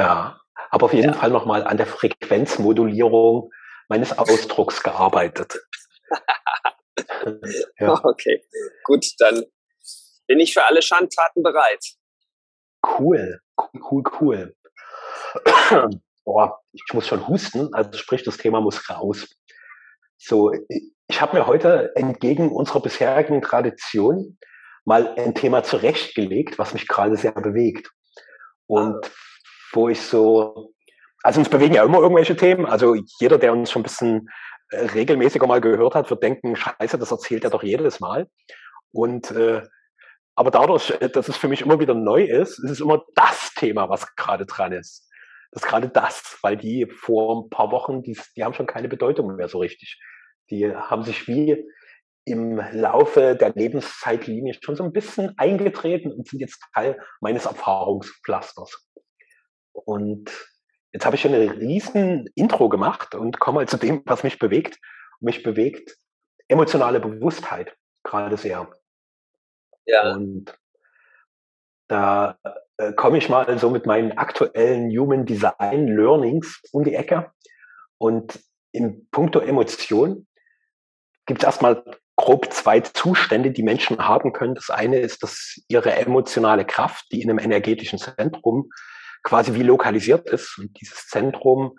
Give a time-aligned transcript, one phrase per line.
[0.00, 1.18] Ja, aber auf jeden ja.
[1.18, 3.52] Fall nochmal an der Frequenzmodulierung
[3.88, 5.60] meines Ausdrucks gearbeitet.
[7.78, 8.00] ja.
[8.02, 8.42] Okay,
[8.84, 9.44] gut, dann
[10.26, 11.84] bin ich für alle Schandtaten bereit.
[12.82, 13.40] Cool,
[13.90, 14.56] cool, cool.
[16.24, 19.28] Boah, ich muss schon husten, also sprich, das Thema muss raus.
[20.16, 20.50] So,
[21.08, 24.38] ich habe mir heute entgegen unserer bisherigen Tradition
[24.86, 27.90] mal ein Thema zurechtgelegt, was mich gerade sehr bewegt.
[28.66, 29.10] Und
[29.72, 30.72] wo ich so,
[31.22, 32.66] also uns bewegen ja immer irgendwelche Themen.
[32.66, 34.28] Also jeder, der uns schon ein bisschen
[34.70, 38.28] äh, regelmäßiger mal gehört hat, wird denken, scheiße, das erzählt er doch jedes Mal.
[38.92, 39.62] Und äh,
[40.34, 43.52] aber dadurch, äh, dass es für mich immer wieder neu ist, ist es immer das
[43.54, 45.06] Thema, was gerade dran ist.
[45.50, 48.88] Das ist gerade das, weil die vor ein paar Wochen, die, die haben schon keine
[48.88, 50.00] Bedeutung mehr so richtig.
[50.50, 51.66] Die haben sich wie
[52.24, 58.88] im Laufe der Lebenszeitlinie schon so ein bisschen eingetreten und sind jetzt Teil meines Erfahrungspflasters.
[59.72, 60.30] Und
[60.92, 64.38] jetzt habe ich schon eine riesen Intro gemacht und komme mal zu dem, was mich
[64.38, 64.78] bewegt.
[65.20, 65.96] Mich bewegt
[66.48, 68.68] emotionale Bewusstheit gerade sehr.
[69.86, 70.14] Ja.
[70.14, 70.56] Und
[71.88, 72.38] da
[72.76, 77.30] äh, komme ich mal so mit meinen aktuellen Human Design Learnings um die Ecke.
[77.98, 78.40] Und
[78.72, 80.26] in puncto Emotion
[81.26, 81.84] gibt es erstmal
[82.16, 84.54] grob zwei Zustände, die Menschen haben können.
[84.54, 88.70] Das eine ist, dass ihre emotionale Kraft, die in einem energetischen Zentrum
[89.22, 90.58] quasi wie lokalisiert ist.
[90.58, 91.78] Und dieses Zentrum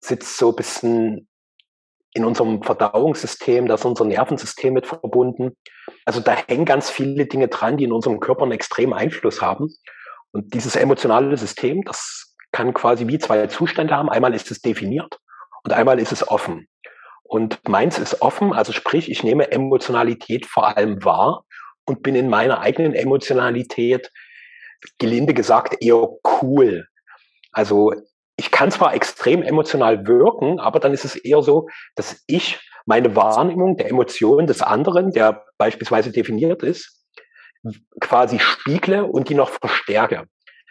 [0.00, 1.28] sitzt so ein bisschen
[2.14, 5.56] in unserem Verdauungssystem, da ist unser Nervensystem mit verbunden.
[6.04, 9.68] Also da hängen ganz viele Dinge dran, die in unserem Körper einen extremen Einfluss haben.
[10.30, 14.10] Und dieses emotionale System, das kann quasi wie zwei Zustände haben.
[14.10, 15.18] Einmal ist es definiert
[15.64, 16.68] und einmal ist es offen.
[17.22, 21.44] Und meins ist offen, also sprich, ich nehme Emotionalität vor allem wahr
[21.86, 24.10] und bin in meiner eigenen Emotionalität,
[24.98, 26.08] gelinde gesagt, eher
[26.42, 26.86] cool.
[27.52, 27.92] Also
[28.36, 33.14] ich kann zwar extrem emotional wirken, aber dann ist es eher so, dass ich meine
[33.14, 37.04] Wahrnehmung der Emotionen des anderen, der beispielsweise definiert ist,
[38.00, 40.26] quasi spiegle und die noch verstärke.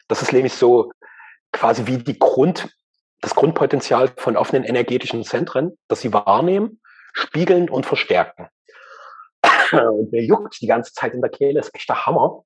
[0.08, 0.92] Das ist nämlich so
[1.54, 2.70] quasi wie die Grund,
[3.22, 6.82] das Grundpotenzial von offenen energetischen Zentren, dass sie wahrnehmen,
[7.14, 8.48] spiegeln und verstärken.
[9.72, 12.44] Und mir juckt die ganze Zeit in der Kehle, ist echt der Hammer.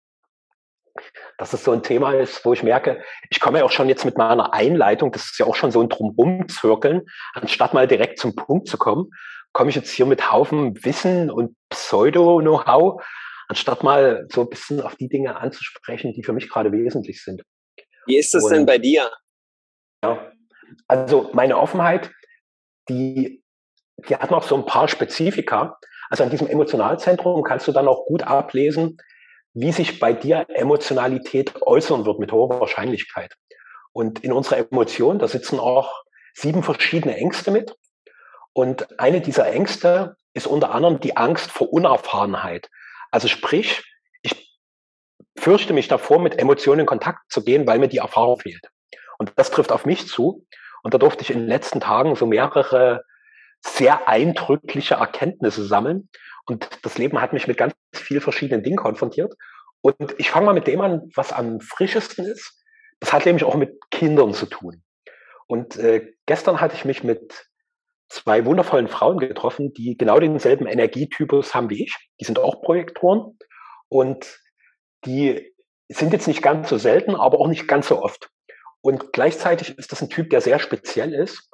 [1.38, 4.06] Dass es so ein Thema ist, wo ich merke, ich komme ja auch schon jetzt
[4.06, 8.36] mit meiner Einleitung, das ist ja auch schon so ein Drumrum-Zirkeln, anstatt mal direkt zum
[8.36, 9.12] Punkt zu kommen,
[9.52, 13.04] komme ich jetzt hier mit Haufen Wissen und Pseudo-Know-how,
[13.48, 17.44] anstatt mal so ein bisschen auf die Dinge anzusprechen, die für mich gerade wesentlich sind.
[18.06, 19.12] Wie ist das und, denn bei dir?
[20.04, 20.32] Ja,
[20.88, 22.12] also meine Offenheit,
[22.90, 23.44] die,
[24.08, 25.78] die hat noch so ein paar Spezifika.
[26.10, 28.98] Also an diesem Emotionalzentrum kannst du dann auch gut ablesen,
[29.56, 33.36] wie sich bei dir Emotionalität äußern wird mit hoher Wahrscheinlichkeit.
[33.94, 37.76] Und in unserer Emotion, da sitzen auch sieben verschiedene Ängste mit.
[38.52, 42.70] Und eine dieser Ängste ist unter anderem die Angst vor Unerfahrenheit.
[43.12, 43.82] Also sprich,
[44.22, 44.60] ich
[45.38, 48.68] fürchte mich davor, mit Emotionen in Kontakt zu gehen, weil mir die Erfahrung fehlt.
[49.18, 50.46] Und das trifft auf mich zu.
[50.84, 53.06] Und da durfte ich in den letzten Tagen so mehrere
[53.62, 56.10] sehr eindrückliche Erkenntnisse sammeln.
[56.46, 59.34] Und das Leben hat mich mit ganz vielen verschiedenen Dingen konfrontiert.
[59.82, 62.64] Und ich fange mal mit dem an, was am frischesten ist.
[63.00, 64.84] Das hat nämlich auch mit Kindern zu tun.
[65.48, 67.48] Und äh, gestern hatte ich mich mit
[68.10, 71.96] zwei wundervollen Frauen getroffen, die genau denselben Energietypus haben wie ich.
[72.20, 73.38] Die sind auch Projektoren
[73.90, 74.40] und
[75.06, 75.54] die
[75.90, 78.30] sind jetzt nicht ganz so selten, aber auch nicht ganz so oft.
[78.82, 81.50] Und gleichzeitig ist das ein Typ, der sehr speziell ist,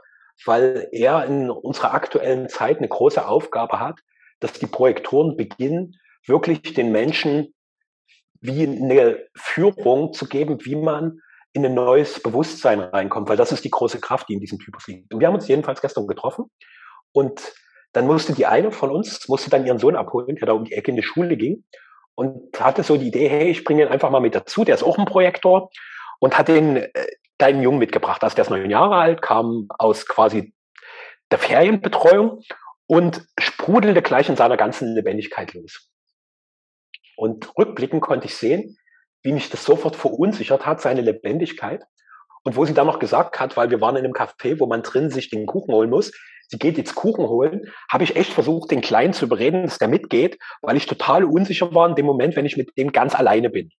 [0.45, 3.99] weil er in unserer aktuellen Zeit eine große Aufgabe hat,
[4.41, 5.95] dass die Projektoren beginnen,
[6.27, 7.53] wirklich den Menschen
[8.41, 11.21] wie eine Führung zu geben, wie man
[11.53, 14.87] in ein neues Bewusstsein reinkommt, weil das ist die große Kraft, die in diesem Typus
[14.87, 15.13] liegt.
[15.13, 16.45] Und wir haben uns jedenfalls gestern getroffen
[17.11, 17.53] und
[17.93, 20.73] dann musste die eine von uns, musste dann ihren Sohn abholen, der da um die
[20.73, 21.63] Ecke in die Schule ging
[22.15, 24.83] und hatte so die Idee, hey, ich bringe ihn einfach mal mit dazu, der ist
[24.83, 25.69] auch ein Projektor
[26.19, 26.89] und hat den äh,
[27.37, 28.23] kleinen Jungen mitgebracht.
[28.23, 30.53] Also der ist neun Jahre alt, kam aus quasi
[31.31, 32.41] der Ferienbetreuung
[32.91, 35.89] und sprudelte gleich in seiner ganzen Lebendigkeit los.
[37.15, 38.77] Und rückblickend konnte ich sehen,
[39.23, 41.85] wie mich das sofort verunsichert hat, seine Lebendigkeit.
[42.43, 44.83] Und wo sie dann noch gesagt hat, weil wir waren in einem Café, wo man
[44.83, 46.11] drin sich den Kuchen holen muss,
[46.49, 49.87] sie geht jetzt Kuchen holen, habe ich echt versucht, den Kleinen zu überreden, dass der
[49.87, 53.49] mitgeht, weil ich total unsicher war in dem Moment, wenn ich mit dem ganz alleine
[53.49, 53.69] bin.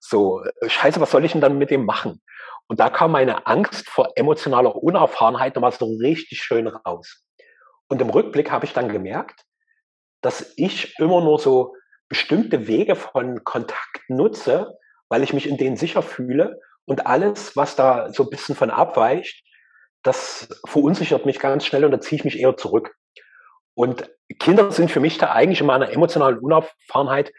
[0.00, 2.20] So, äh, scheiße, was soll ich denn dann mit dem machen?
[2.66, 7.24] Und da kam meine Angst vor emotionaler Unerfahrenheit nochmal so richtig schön raus.
[7.90, 9.44] Und im Rückblick habe ich dann gemerkt,
[10.22, 11.74] dass ich immer nur so
[12.08, 14.78] bestimmte Wege von Kontakt nutze,
[15.08, 18.70] weil ich mich in denen sicher fühle Und alles, was da so ein bisschen von
[18.70, 19.44] abweicht,
[20.02, 22.94] das verunsichert mich ganz schnell und da ziehe ich mich eher zurück.
[23.74, 27.32] Und Kinder sind für mich da eigentlich in meiner emotionalen Unerfahrenheit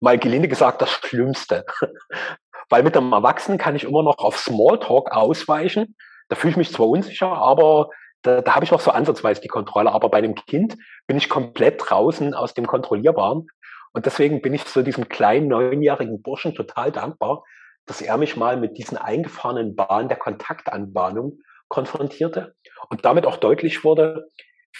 [0.00, 1.64] mal gelinde gesagt das Schlimmste.
[2.68, 5.96] Weil mit einem Erwachsenen kann ich immer noch auf Smalltalk ausweichen.
[6.28, 7.90] Da fühle ich mich zwar unsicher, aber
[8.26, 9.92] da, da habe ich noch so ansatzweise die Kontrolle.
[9.92, 10.76] Aber bei einem Kind
[11.06, 13.46] bin ich komplett draußen aus dem Kontrollierbaren.
[13.92, 17.44] Und deswegen bin ich so diesem kleinen neunjährigen Burschen total dankbar,
[17.86, 21.38] dass er mich mal mit diesen eingefahrenen Bahnen der Kontaktanbahnung
[21.68, 22.54] konfrontierte
[22.90, 24.28] und damit auch deutlich wurde,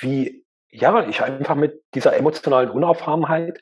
[0.00, 3.60] wie ja, ich einfach mit dieser emotionalen Unerfahrenheit,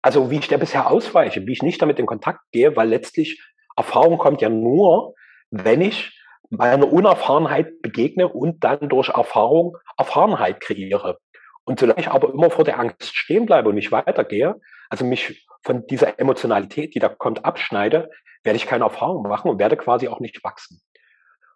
[0.00, 3.42] also wie ich der bisher ausweiche, wie ich nicht damit in Kontakt gehe, weil letztlich
[3.76, 5.14] Erfahrung kommt ja nur,
[5.50, 6.18] wenn ich
[6.56, 11.18] meiner Unerfahrenheit begegne und dann durch Erfahrung Erfahrenheit kreiere.
[11.64, 14.60] Und solange ich aber immer vor der Angst stehen bleibe und nicht weitergehe,
[14.90, 18.10] also mich von dieser Emotionalität, die da kommt, abschneide,
[18.42, 20.82] werde ich keine Erfahrung machen und werde quasi auch nicht wachsen.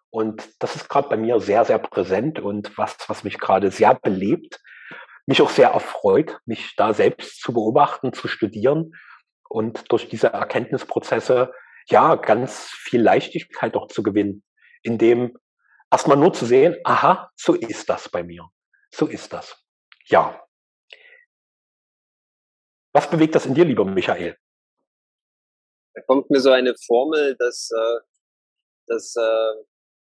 [0.09, 3.93] Und das ist gerade bei mir sehr, sehr präsent und was, was mich gerade sehr
[3.93, 4.59] belebt,
[5.27, 8.93] mich auch sehr erfreut, mich da selbst zu beobachten, zu studieren
[9.47, 11.53] und durch diese Erkenntnisprozesse
[11.87, 14.43] ja ganz viel Leichtigkeit auch zu gewinnen,
[14.83, 15.37] indem
[15.91, 18.49] erstmal nur zu sehen, aha, so ist das bei mir.
[18.91, 19.63] So ist das.
[20.05, 20.45] Ja.
[22.93, 24.37] Was bewegt das in dir, lieber Michael?
[25.93, 27.99] Da kommt mir so eine Formel, dass, äh,
[28.87, 29.63] dass, äh,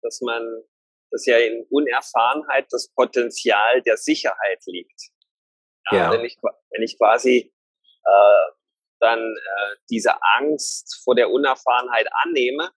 [0.02, 0.64] dass man,
[1.12, 5.12] dass ja in Unerfahrenheit das Potenzial der Sicherheit liegt.
[5.92, 6.12] Ja, ja.
[6.12, 7.54] Wenn, ich, wenn ich quasi
[8.06, 8.52] äh,
[9.00, 12.72] dann äh, diese Angst vor der Unerfahrenheit annehme,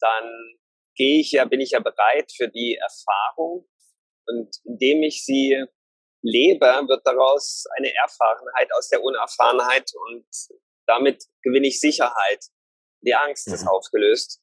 [0.00, 0.58] dann
[1.02, 3.68] gehe ich ja, bin ich ja bereit für die Erfahrung
[4.26, 5.64] und indem ich sie
[6.22, 10.24] lebe, wird daraus eine Erfahrenheit aus der Unerfahrenheit und
[10.86, 12.44] damit gewinne ich Sicherheit.
[13.04, 13.54] Die Angst mhm.
[13.54, 14.40] ist aufgelöst.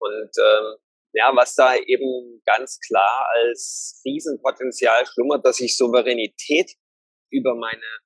[0.00, 0.76] Und ähm,
[1.12, 6.72] ja, was da eben ganz klar als Riesenpotenzial schlummert, dass ich Souveränität
[7.30, 7.98] über meine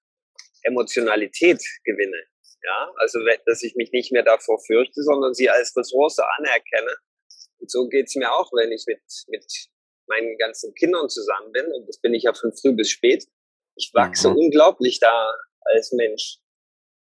[0.65, 2.27] Emotionalität gewinne.
[2.63, 6.95] Ja, also dass ich mich nicht mehr davor fürchte, sondern sie als Ressource anerkenne.
[7.65, 9.47] Und so geht's mir auch, wenn ich mit, mit
[10.07, 11.65] meinen ganzen Kindern zusammen bin.
[11.73, 13.25] Und das bin ich ja von früh bis spät.
[13.75, 14.37] Ich wachse mhm.
[14.37, 16.41] unglaublich da als Mensch.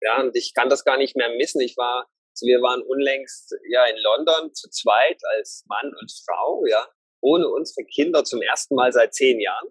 [0.01, 1.61] Ja, und ich kann das gar nicht mehr missen.
[1.61, 2.09] Ich war,
[2.41, 6.85] wir waren unlängst ja in London zu zweit als Mann und Frau, ja,
[7.21, 9.69] ohne unsere Kinder zum ersten Mal seit zehn Jahren.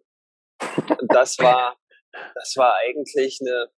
[0.98, 1.78] Und das war,
[2.34, 3.70] das war eigentlich eine,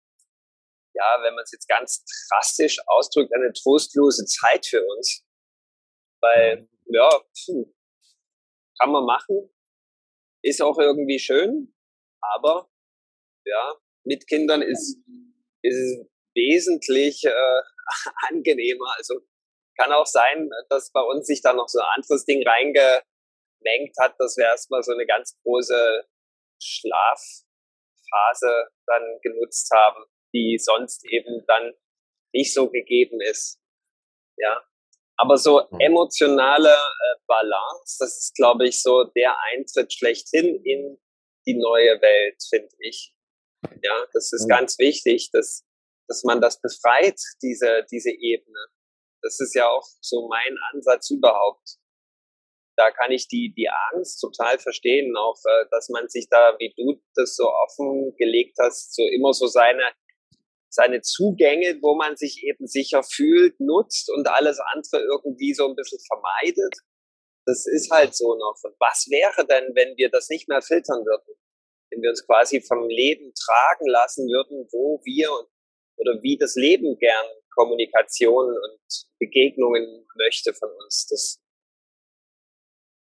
[0.93, 5.25] ja, wenn man es jetzt ganz drastisch ausdrückt, eine trostlose Zeit für uns.
[6.21, 7.09] Weil, ja,
[7.45, 7.73] puh,
[8.79, 9.49] kann man machen,
[10.43, 11.73] ist auch irgendwie schön,
[12.21, 12.69] aber
[13.45, 14.97] ja, mit Kindern ist,
[15.63, 16.05] ist es
[16.35, 17.61] wesentlich äh,
[18.29, 18.93] angenehmer.
[18.97, 19.19] Also
[19.77, 24.15] kann auch sein, dass bei uns sich da noch so ein anderes Ding reingemengt hat,
[24.19, 26.05] dass wir erstmal so eine ganz große
[26.61, 27.41] Schlafphase
[28.85, 31.73] dann genutzt haben, die sonst eben dann
[32.33, 33.59] nicht so gegeben ist.
[34.37, 34.63] Ja.
[35.21, 35.79] Aber so mhm.
[35.79, 40.97] emotionale äh, Balance, das ist, glaube ich, so der Eintritt schlechthin in
[41.45, 43.13] die neue Welt, finde ich.
[43.83, 44.49] Ja, das ist mhm.
[44.49, 45.65] ganz wichtig, dass
[46.11, 48.59] dass man das befreit, diese, diese Ebene.
[49.21, 51.77] Das ist ja auch so mein Ansatz überhaupt.
[52.75, 56.73] Da kann ich die, die Angst total verstehen, auch, äh, dass man sich da, wie
[56.75, 59.83] du das so offen gelegt hast, so immer so seine,
[60.73, 65.75] seine Zugänge, wo man sich eben sicher fühlt, nutzt und alles andere irgendwie so ein
[65.75, 66.75] bisschen vermeidet.
[67.45, 68.57] Das ist halt so noch.
[68.63, 71.35] Und was wäre denn, wenn wir das nicht mehr filtern würden?
[71.91, 75.29] Wenn wir uns quasi vom Leben tragen lassen würden, wo wir
[75.97, 81.07] oder wie das Leben gern Kommunikation und Begegnungen möchte von uns.
[81.07, 81.41] Das,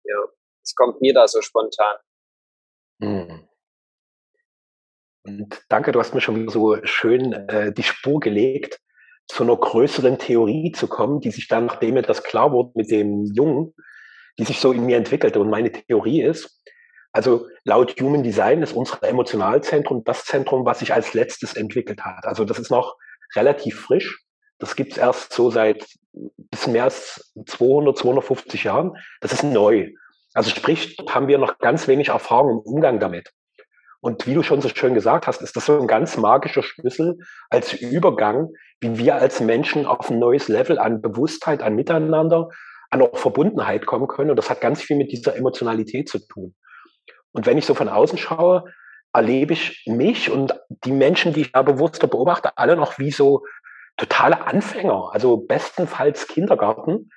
[0.05, 0.17] ja,
[0.63, 1.97] das kommt mir da so spontan.
[3.01, 3.48] Hm.
[5.29, 8.79] Und danke, du hast mir schon so schön äh, die Spur gelegt,
[9.27, 12.89] zu einer größeren Theorie zu kommen, die sich dann, nachdem mir das klar wurde mit
[12.89, 13.75] dem Jungen,
[14.39, 15.39] die sich so in mir entwickelte.
[15.39, 16.63] Und meine Theorie ist,
[17.11, 22.25] also laut Human Design ist unser Emotionalzentrum das Zentrum, was sich als letztes entwickelt hat.
[22.25, 22.97] Also das ist noch
[23.35, 24.23] relativ frisch.
[24.57, 25.85] Das gibt's erst so seit
[26.51, 28.97] bisschen mehr als 200, 250 Jahren.
[29.21, 29.91] Das ist neu.
[30.33, 33.31] Also sprich, haben wir noch ganz wenig Erfahrung im Umgang damit.
[34.01, 37.17] Und wie du schon so schön gesagt hast, ist das so ein ganz magischer Schlüssel
[37.49, 42.49] als Übergang, wie wir als Menschen auf ein neues Level an Bewusstheit, an Miteinander,
[42.89, 44.29] an auch Verbundenheit kommen können.
[44.29, 46.55] Und das hat ganz viel mit dieser Emotionalität zu tun.
[47.31, 48.63] Und wenn ich so von außen schaue,
[49.13, 50.53] erlebe ich mich und
[50.85, 53.43] die Menschen, die ich da bewusster beobachte, alle noch wie so
[53.97, 57.09] totale Anfänger, also bestenfalls Kindergarten.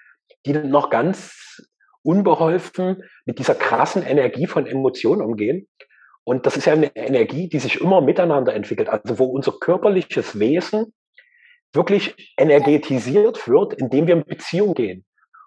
[0.45, 1.63] die noch ganz
[2.03, 5.69] unbeholfen mit dieser krassen Energie von Emotionen umgehen.
[6.25, 10.39] Und das ist ja eine Energie, die sich immer miteinander entwickelt, also wo unser körperliches
[10.39, 10.95] Wesen
[11.73, 15.05] wirklich energetisiert wird, indem wir in Beziehung gehen.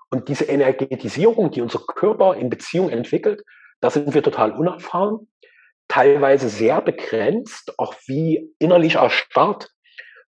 [0.10, 3.44] Und diese Energetisierung, die unser Körper in Beziehung entwickelt,
[3.80, 5.30] da sind wir total unerfahren,
[5.88, 9.70] teilweise sehr begrenzt, auch wie innerlich erstarrt,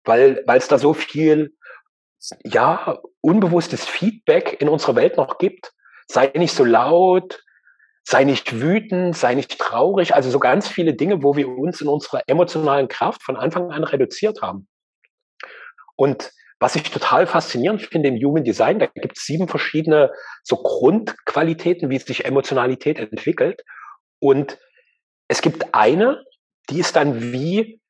[0.04, 1.56] weil es da so viel
[2.44, 5.72] ja unbewusstes Feedback in unserer Welt noch gibt.
[6.08, 7.44] Sei nicht so laut,
[8.08, 11.88] sei nicht wütend, sei nicht traurig, also so ganz viele Dinge, wo wir uns in
[11.88, 14.68] unserer emotionalen Kraft von Anfang an reduziert haben.
[15.96, 20.12] Und was ich total faszinierend finde im Human Design, da gibt es sieben verschiedene
[20.44, 23.64] so Grundqualitäten, wie sich Emotionalität entwickelt.
[24.20, 24.60] Und
[25.28, 26.24] es gibt eine,
[26.70, 27.82] die ist dann wie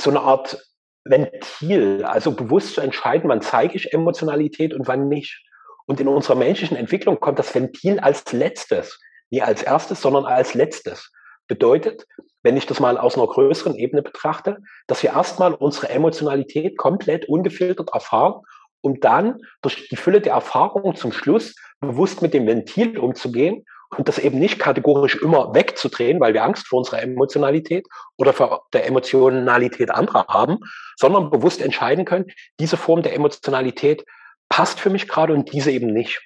[0.00, 0.62] so eine Art
[1.04, 5.42] Ventil, also bewusst zu entscheiden, wann zeige ich Emotionalität und wann nicht.
[5.86, 10.54] Und in unserer menschlichen Entwicklung kommt das Ventil als letztes, nie als erstes, sondern als
[10.54, 11.10] letztes.
[11.48, 12.06] Bedeutet,
[12.42, 17.28] wenn ich das mal aus einer größeren Ebene betrachte, dass wir erstmal unsere Emotionalität komplett
[17.28, 18.42] ungefiltert erfahren,
[18.80, 23.64] um dann durch die Fülle der Erfahrung zum Schluss bewusst mit dem Ventil umzugehen
[23.96, 28.66] und das eben nicht kategorisch immer wegzudrehen, weil wir Angst vor unserer Emotionalität oder vor
[28.72, 30.58] der Emotionalität anderer haben,
[30.96, 32.26] sondern bewusst entscheiden können,
[32.58, 34.04] diese Form der Emotionalität
[34.48, 36.20] passt für mich gerade und diese eben nicht.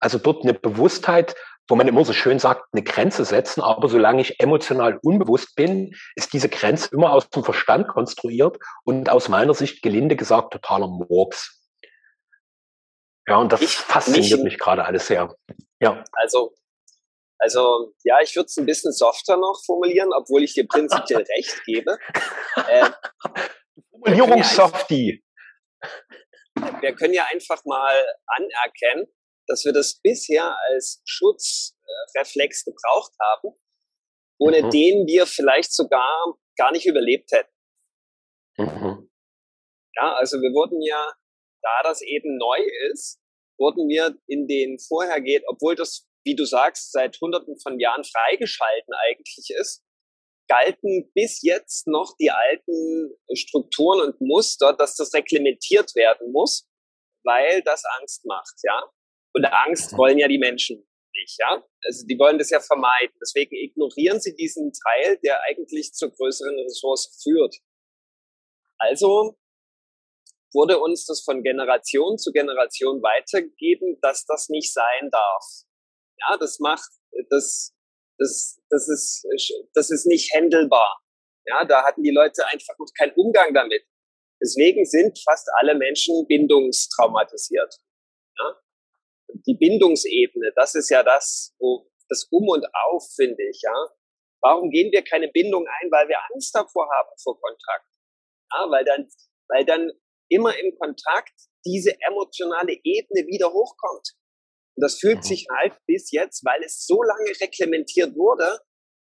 [0.00, 1.34] Also dort eine Bewusstheit,
[1.68, 5.94] wo man immer so schön sagt, eine Grenze setzen, aber solange ich emotional unbewusst bin,
[6.14, 10.88] ist diese Grenze immer aus dem Verstand konstruiert und aus meiner Sicht gelinde gesagt totaler
[10.88, 11.62] Murks.
[13.28, 15.34] Ja, und das ich, fasziniert mich gerade alles sehr.
[15.80, 16.04] Ja.
[16.12, 16.54] Also
[17.38, 21.62] also ja, ich würde es ein bisschen softer noch formulieren, obwohl ich dir prinzipiell recht
[21.64, 21.98] gebe.
[22.68, 22.90] Äh,
[23.90, 25.22] Formulierungssoftie.
[26.54, 27.94] Wir, wir können ja einfach mal
[28.26, 29.06] anerkennen,
[29.46, 33.56] dass wir das bisher als Schutzreflex gebraucht haben,
[34.38, 34.70] ohne mhm.
[34.70, 37.52] den wir vielleicht sogar gar nicht überlebt hätten.
[38.58, 39.10] Mhm.
[39.94, 41.12] Ja, also wir wurden ja,
[41.62, 42.60] da das eben neu
[42.90, 43.20] ist,
[43.58, 48.92] wurden wir in den vorhergehend, obwohl das wie du sagst, seit hunderten von Jahren freigeschalten
[48.94, 49.84] eigentlich ist,
[50.48, 56.68] galten bis jetzt noch die alten Strukturen und Muster, dass das reglementiert werden muss,
[57.24, 58.82] weil das Angst macht, ja.
[59.36, 61.62] Und Angst wollen ja die Menschen nicht, ja.
[61.84, 63.14] Also die wollen das ja vermeiden.
[63.20, 67.56] Deswegen ignorieren sie diesen Teil, der eigentlich zur größeren Ressource führt.
[68.78, 69.36] Also
[70.52, 75.66] wurde uns das von Generation zu Generation weitergegeben, dass das nicht sein darf
[76.20, 76.90] ja, das macht,
[77.30, 77.74] das,
[78.18, 79.26] das, das ist,
[79.74, 81.00] das ist nicht händelbar.
[81.46, 83.82] Ja, da hatten die Leute einfach noch keinen Umgang damit.
[84.42, 87.76] Deswegen sind fast alle Menschen bindungstraumatisiert.
[89.28, 93.74] Die Bindungsebene, das ist ja das, wo das Um und Auf, finde ich, ja.
[94.40, 95.90] Warum gehen wir keine Bindung ein?
[95.90, 97.86] Weil wir Angst davor haben vor Kontakt.
[98.52, 99.08] Ja, weil dann,
[99.48, 99.90] weil dann
[100.28, 104.14] immer im Kontakt diese emotionale Ebene wieder hochkommt.
[104.76, 105.22] Und das fühlt mhm.
[105.22, 108.60] sich halt bis jetzt, weil es so lange reglementiert wurde,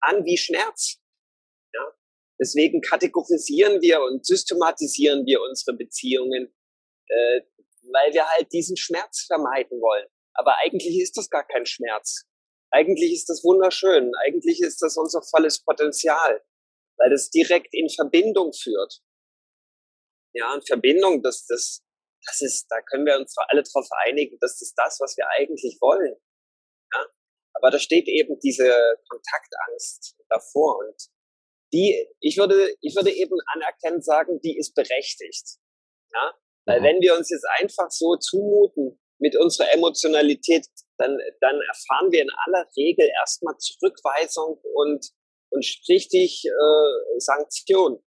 [0.01, 0.99] an wie Schmerz.
[1.73, 1.93] Ja?
[2.39, 6.53] Deswegen kategorisieren wir und systematisieren wir unsere Beziehungen,
[7.07, 7.41] äh,
[7.93, 10.07] weil wir halt diesen Schmerz vermeiden wollen.
[10.33, 12.25] Aber eigentlich ist das gar kein Schmerz.
[12.71, 14.11] Eigentlich ist das wunderschön.
[14.25, 16.43] Eigentlich ist das unser volles Potenzial,
[16.97, 19.01] weil das direkt in Verbindung führt.
[20.33, 21.83] Ja, und Verbindung, das, das,
[22.25, 25.77] das ist, da können wir uns alle darauf einigen, das ist das, was wir eigentlich
[25.79, 26.15] wollen.
[26.93, 27.05] Ja?
[27.53, 31.09] Aber da steht eben diese Kontaktangst davor und
[31.71, 35.57] die, ich würde, ich würde eben anerkennend sagen, die ist berechtigt.
[36.11, 36.35] Ja?
[36.65, 40.67] Weil wenn wir uns jetzt einfach so zumuten mit unserer Emotionalität,
[40.97, 45.05] dann, dann erfahren wir in aller Regel erstmal Zurückweisung und,
[45.49, 48.03] und richtig äh, Sanktion.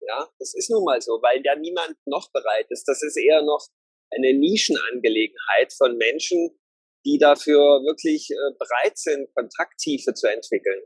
[0.00, 2.84] Ja, das ist nun mal so, weil ja niemand noch bereit ist.
[2.84, 3.66] Das ist eher noch
[4.10, 6.58] eine Nischenangelegenheit von Menschen,
[7.04, 10.82] die dafür wirklich äh, bereit sind, Kontakttiefe zu entwickeln.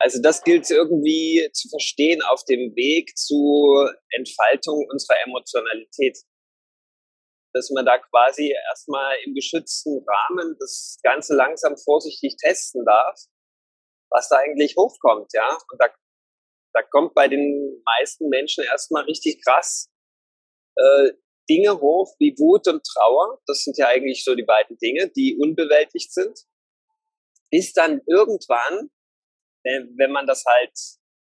[0.00, 6.16] Also das gilt irgendwie zu verstehen auf dem Weg zur Entfaltung unserer Emotionalität
[7.52, 13.18] dass man da quasi erstmal im geschützten Rahmen das Ganze langsam vorsichtig testen darf,
[14.10, 15.58] was da eigentlich hochkommt, ja.
[15.70, 15.86] Und da,
[16.74, 19.88] da kommt bei den meisten Menschen erstmal richtig krass
[20.76, 21.12] äh,
[21.48, 23.40] Dinge hoch wie Wut und Trauer.
[23.46, 26.38] Das sind ja eigentlich so die beiden Dinge, die unbewältigt sind.
[27.50, 28.90] Bis dann irgendwann,
[29.64, 30.72] wenn man das halt,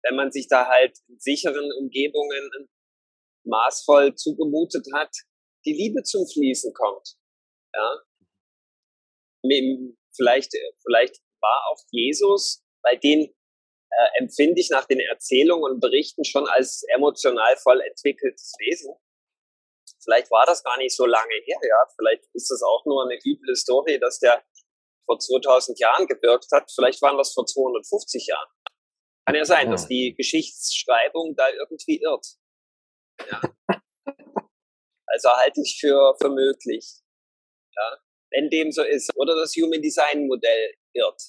[0.03, 2.69] wenn man sich da halt in sicheren Umgebungen
[3.45, 5.13] maßvoll zugemutet hat,
[5.65, 7.15] die Liebe zum Fließen kommt.
[7.73, 8.01] Ja.
[10.15, 10.51] Vielleicht,
[10.85, 16.47] vielleicht war auch Jesus, bei den äh, empfinde ich nach den Erzählungen und Berichten schon
[16.47, 18.95] als emotional voll entwickeltes Wesen.
[20.03, 21.87] Vielleicht war das gar nicht so lange her, ja.
[21.95, 24.43] Vielleicht ist das auch nur eine üble Story, dass der
[25.05, 26.71] vor 2000 Jahren gewirkt hat.
[26.73, 28.49] Vielleicht waren das vor 250 Jahren.
[29.25, 32.25] Kann ja sein, dass die Geschichtsschreibung da irgendwie irrt.
[33.29, 33.41] Ja.
[35.13, 36.91] Also halte ich für, für möglich.
[37.75, 37.97] Ja.
[38.31, 39.15] Wenn dem so ist.
[39.15, 41.21] Oder das Human Design Modell irrt.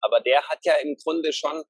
[0.00, 1.62] Aber der hat ja im Grunde schon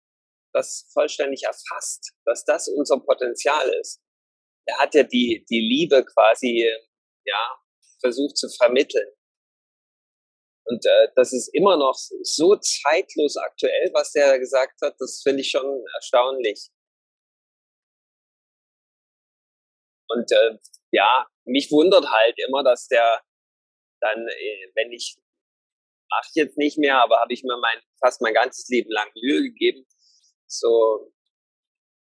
[0.52, 4.00] das vollständig erfasst, dass das unser Potenzial ist.
[4.68, 6.68] Er hat ja die, die Liebe quasi,
[7.25, 7.61] ja,
[8.00, 9.11] versucht zu vermitteln.
[10.68, 14.96] Und äh, das ist immer noch so zeitlos aktuell, was der gesagt hat.
[14.99, 16.70] Das finde ich schon erstaunlich.
[20.08, 20.58] Und äh,
[20.92, 23.23] ja, mich wundert halt immer, dass der
[24.00, 25.16] dann, äh, wenn ich
[26.11, 29.08] mache ich jetzt nicht mehr, aber habe ich mir mein fast mein ganzes Leben lang
[29.20, 29.87] Mühe gegeben,
[30.46, 31.12] so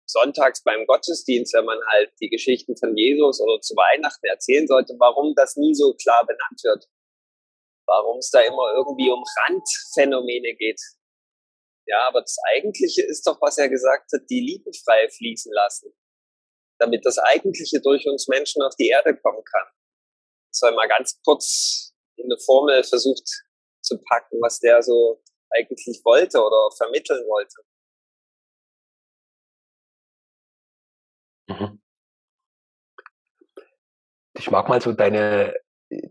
[0.07, 4.95] sonntags beim Gottesdienst, wenn man halt die Geschichten von Jesus oder zu Weihnachten erzählen sollte,
[4.99, 6.87] warum das nie so klar benannt wird.
[7.91, 10.81] Warum es da immer irgendwie um Randphänomene geht.
[11.87, 15.93] Ja, aber das Eigentliche ist doch, was er gesagt hat, die Liebe frei fließen lassen.
[16.79, 19.67] Damit das Eigentliche durch uns Menschen auf die Erde kommen kann.
[20.53, 23.29] Das soll mal ganz kurz in eine Formel versucht
[23.83, 25.21] zu packen, was der so
[25.51, 27.63] eigentlich wollte oder vermitteln wollte.
[31.49, 31.83] Mhm.
[34.35, 35.57] Ich mag mal so deine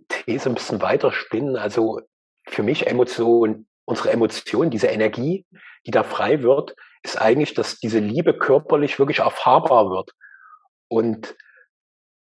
[0.10, 1.56] These ein bisschen weiterspinnen.
[1.56, 2.02] Also
[2.48, 5.46] für mich Emotion, unsere Emotion, diese Energie,
[5.86, 10.12] die da frei wird, ist eigentlich, dass diese Liebe körperlich wirklich erfahrbar wird.
[10.90, 11.36] Und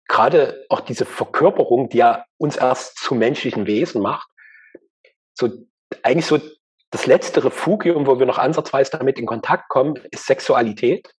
[0.08, 4.28] gerade auch diese Verkörperung, die ja uns erst zu menschlichen Wesen macht,
[5.34, 5.50] so
[6.02, 6.38] eigentlich so
[6.90, 11.12] das letzte Refugium, wo wir noch ansatzweise damit in Kontakt kommen, ist Sexualität.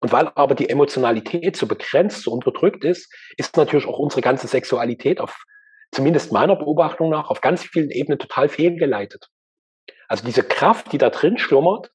[0.00, 4.46] Und weil aber die Emotionalität so begrenzt, so unterdrückt ist, ist natürlich auch unsere ganze
[4.46, 5.44] Sexualität auf,
[5.92, 9.28] zumindest meiner Beobachtung nach, auf ganz vielen Ebenen total fehlgeleitet.
[10.08, 11.90] Also diese Kraft, die da drin schlummert,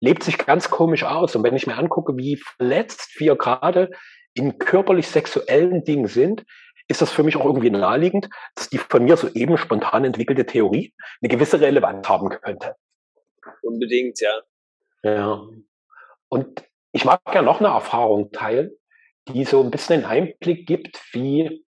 [0.00, 1.36] lebt sich ganz komisch aus.
[1.36, 3.90] Und wenn ich mir angucke, wie verletzt wir gerade
[4.34, 6.44] in körperlich sexuellen Dingen sind,
[6.88, 10.92] ist das für mich auch irgendwie naheliegend, dass die von mir soeben spontan entwickelte Theorie
[11.22, 12.74] eine gewisse Relevanz haben könnte.
[13.62, 14.40] Unbedingt, ja.
[15.02, 15.42] Ja.
[16.28, 18.72] Und ich mag ja noch eine Erfahrung teilen,
[19.28, 21.64] die so ein bisschen einen Einblick gibt, wie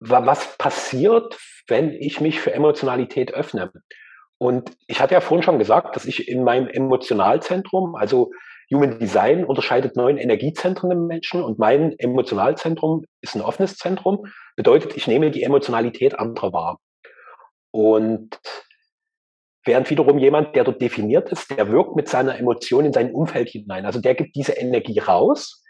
[0.00, 3.72] was passiert, wenn ich mich für Emotionalität öffne.
[4.38, 8.30] Und ich hatte ja vorhin schon gesagt, dass ich in meinem Emotionalzentrum, also
[8.72, 14.26] Human Design unterscheidet neun Energiezentren im Menschen und mein Emotionalzentrum ist ein offenes Zentrum.
[14.56, 16.80] Bedeutet, ich nehme die Emotionalität anderer wahr.
[17.70, 18.38] Und
[19.64, 23.48] während wiederum jemand, der dort definiert ist, der wirkt mit seiner Emotion in sein Umfeld
[23.50, 23.86] hinein.
[23.86, 25.62] Also der gibt diese Energie raus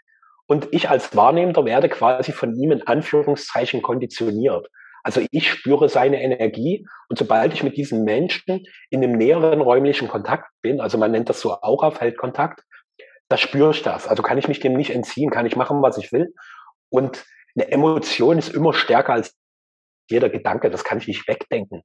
[0.47, 4.67] und ich als Wahrnehmender werde quasi von ihm in Anführungszeichen konditioniert.
[5.03, 10.07] Also ich spüre seine Energie und sobald ich mit diesem Menschen in einem näheren räumlichen
[10.07, 12.63] Kontakt bin, also man nennt das so Aurafeldkontakt,
[13.29, 14.07] da spüre ich das.
[14.07, 16.33] Also kann ich mich dem nicht entziehen, kann ich machen, was ich will.
[16.89, 19.35] Und eine Emotion ist immer stärker als
[20.09, 20.69] jeder Gedanke.
[20.69, 21.83] Das kann ich nicht wegdenken.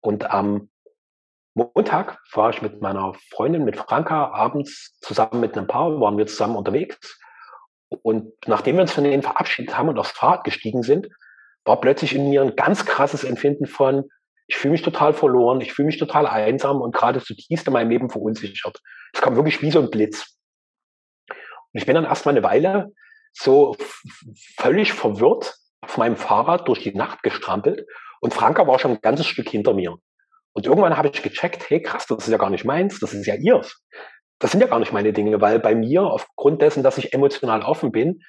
[0.00, 0.70] Und am
[1.54, 6.26] Montag war ich mit meiner Freundin, mit Franka, abends zusammen mit einem Paar, waren wir
[6.26, 7.20] zusammen unterwegs.
[8.02, 11.08] Und nachdem wir uns von denen verabschiedet haben und aufs Fahrrad gestiegen sind,
[11.64, 14.04] war plötzlich in mir ein ganz krasses Empfinden von,
[14.46, 17.90] ich fühle mich total verloren, ich fühle mich total einsam und gerade zutiefst in meinem
[17.90, 18.80] Leben verunsichert.
[19.12, 20.36] Es kam wirklich wie so ein Blitz.
[21.28, 22.92] Und ich bin dann erstmal eine Weile
[23.32, 23.76] so
[24.58, 27.86] völlig verwirrt auf meinem Fahrrad durch die Nacht gestrampelt
[28.20, 29.96] und Franka war schon ein ganzes Stück hinter mir.
[30.52, 33.26] Und irgendwann habe ich gecheckt, hey krass, das ist ja gar nicht meins, das ist
[33.26, 33.82] ja ihrs.
[34.38, 37.62] Das sind ja gar nicht meine Dinge, weil bei mir, aufgrund dessen, dass ich emotional
[37.62, 38.20] offen bin,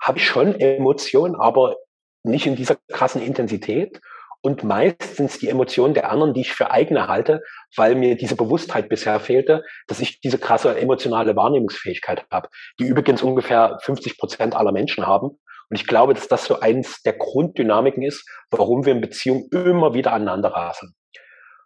[0.00, 1.76] habe ich schon Emotionen, aber
[2.22, 4.00] nicht in dieser krassen Intensität.
[4.42, 7.42] Und meist sind es die Emotionen der anderen, die ich für eigene halte,
[7.76, 13.22] weil mir diese Bewusstheit bisher fehlte, dass ich diese krasse emotionale Wahrnehmungsfähigkeit habe, die übrigens
[13.22, 15.38] ungefähr 50 Prozent aller Menschen haben.
[15.68, 19.92] Und ich glaube, dass das so eins der Grunddynamiken ist, warum wir in Beziehungen immer
[19.92, 20.94] wieder aneinander rasen.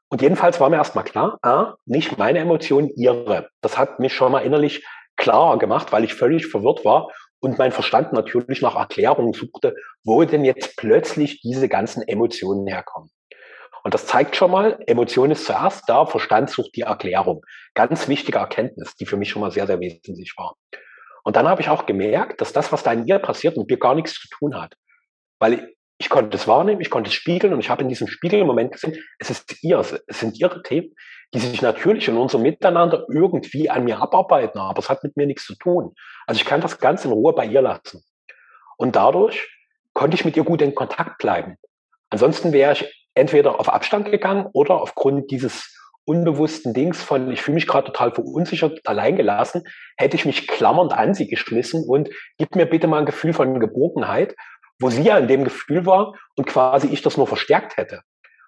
[0.08, 3.48] Und jedenfalls war mir erstmal klar, ah, nicht meine Emotionen, ihre.
[3.60, 4.84] Das hat mich schon mal innerlich
[5.16, 10.24] klar gemacht, weil ich völlig verwirrt war und mein Verstand natürlich nach Erklärungen suchte, wo
[10.24, 13.10] denn jetzt plötzlich diese ganzen Emotionen herkommen.
[13.82, 17.44] Und das zeigt schon mal, Emotion ist zuerst da, Verstand sucht die Erklärung.
[17.74, 20.54] Ganz wichtige Erkenntnis, die für mich schon mal sehr, sehr wesentlich war.
[21.22, 23.78] Und dann habe ich auch gemerkt, dass das, was da in ihr passiert, mit mir
[23.78, 24.74] gar nichts zu tun hat.
[25.38, 28.72] Weil ich konnte es wahrnehmen, ich konnte es spiegeln und ich habe in diesem Spiegelmoment
[28.72, 30.94] gesehen, es ist ihr, es sind ihre Themen,
[31.33, 35.26] die sich natürlich in unserem Miteinander irgendwie an mir abarbeiten, aber es hat mit mir
[35.26, 35.94] nichts zu tun.
[36.26, 38.02] Also ich kann das Ganze in Ruhe bei ihr lassen.
[38.76, 39.48] Und dadurch
[39.92, 41.57] konnte ich mit ihr gut in Kontakt bleiben.
[42.11, 45.70] Ansonsten wäre ich entweder auf Abstand gegangen oder aufgrund dieses
[46.04, 49.62] unbewussten Dings von, ich fühle mich gerade total verunsichert, alleingelassen,
[49.96, 53.59] hätte ich mich klammernd an sie geschmissen und gib mir bitte mal ein Gefühl von
[53.59, 54.35] Geborgenheit
[54.78, 58.02] wo sie ja in dem Gefühl war und quasi ich das nur verstärkt hätte.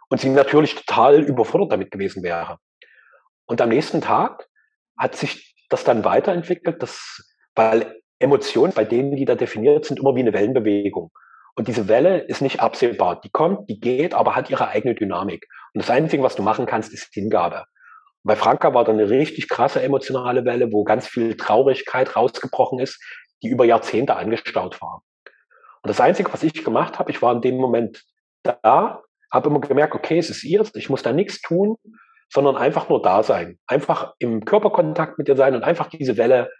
[0.08, 2.58] Und sie natürlich total überfordert damit gewesen wäre.
[3.46, 4.46] Und am nächsten Tag
[4.96, 10.14] hat sich das dann weiterentwickelt, dass, weil Emotionen bei denen, die da definiert sind, immer
[10.14, 11.10] wie eine Wellenbewegung.
[11.54, 13.20] Und diese Welle ist nicht absehbar.
[13.20, 15.46] Die kommt, die geht, aber hat ihre eigene Dynamik.
[15.72, 17.64] Und das Einzige, was du machen kannst, ist Hingabe.
[18.22, 22.78] Und bei Franka war dann eine richtig krasse emotionale Welle, wo ganz viel Traurigkeit rausgebrochen
[22.78, 23.02] ist,
[23.42, 25.02] die über Jahrzehnte angestaut war.
[25.86, 28.02] Und das Einzige, was ich gemacht habe, ich war in dem Moment
[28.42, 31.76] da, habe immer gemerkt, okay, es ist ihr, ich muss da nichts tun,
[32.28, 33.60] sondern einfach nur da sein.
[33.68, 36.50] Einfach im Körperkontakt mit ihr sein und einfach diese Welle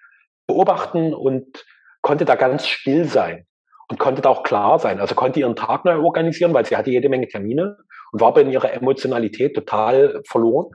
[0.47, 1.65] beobachten und
[2.03, 3.47] konnte da ganz still sein
[3.89, 5.01] und konnte da auch klar sein.
[5.01, 7.79] Also konnte ihren Tag neu organisieren, weil sie hatte jede Menge Termine
[8.13, 10.71] und war aber in ihrer Emotionalität total verloren.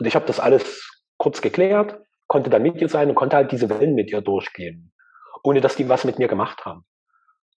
[0.00, 3.52] Und ich habe das alles kurz geklärt, konnte dann mit ihr sein und konnte halt
[3.52, 4.92] diese Wellen mit ihr durchgehen,
[5.44, 6.84] ohne dass die was mit mir gemacht haben.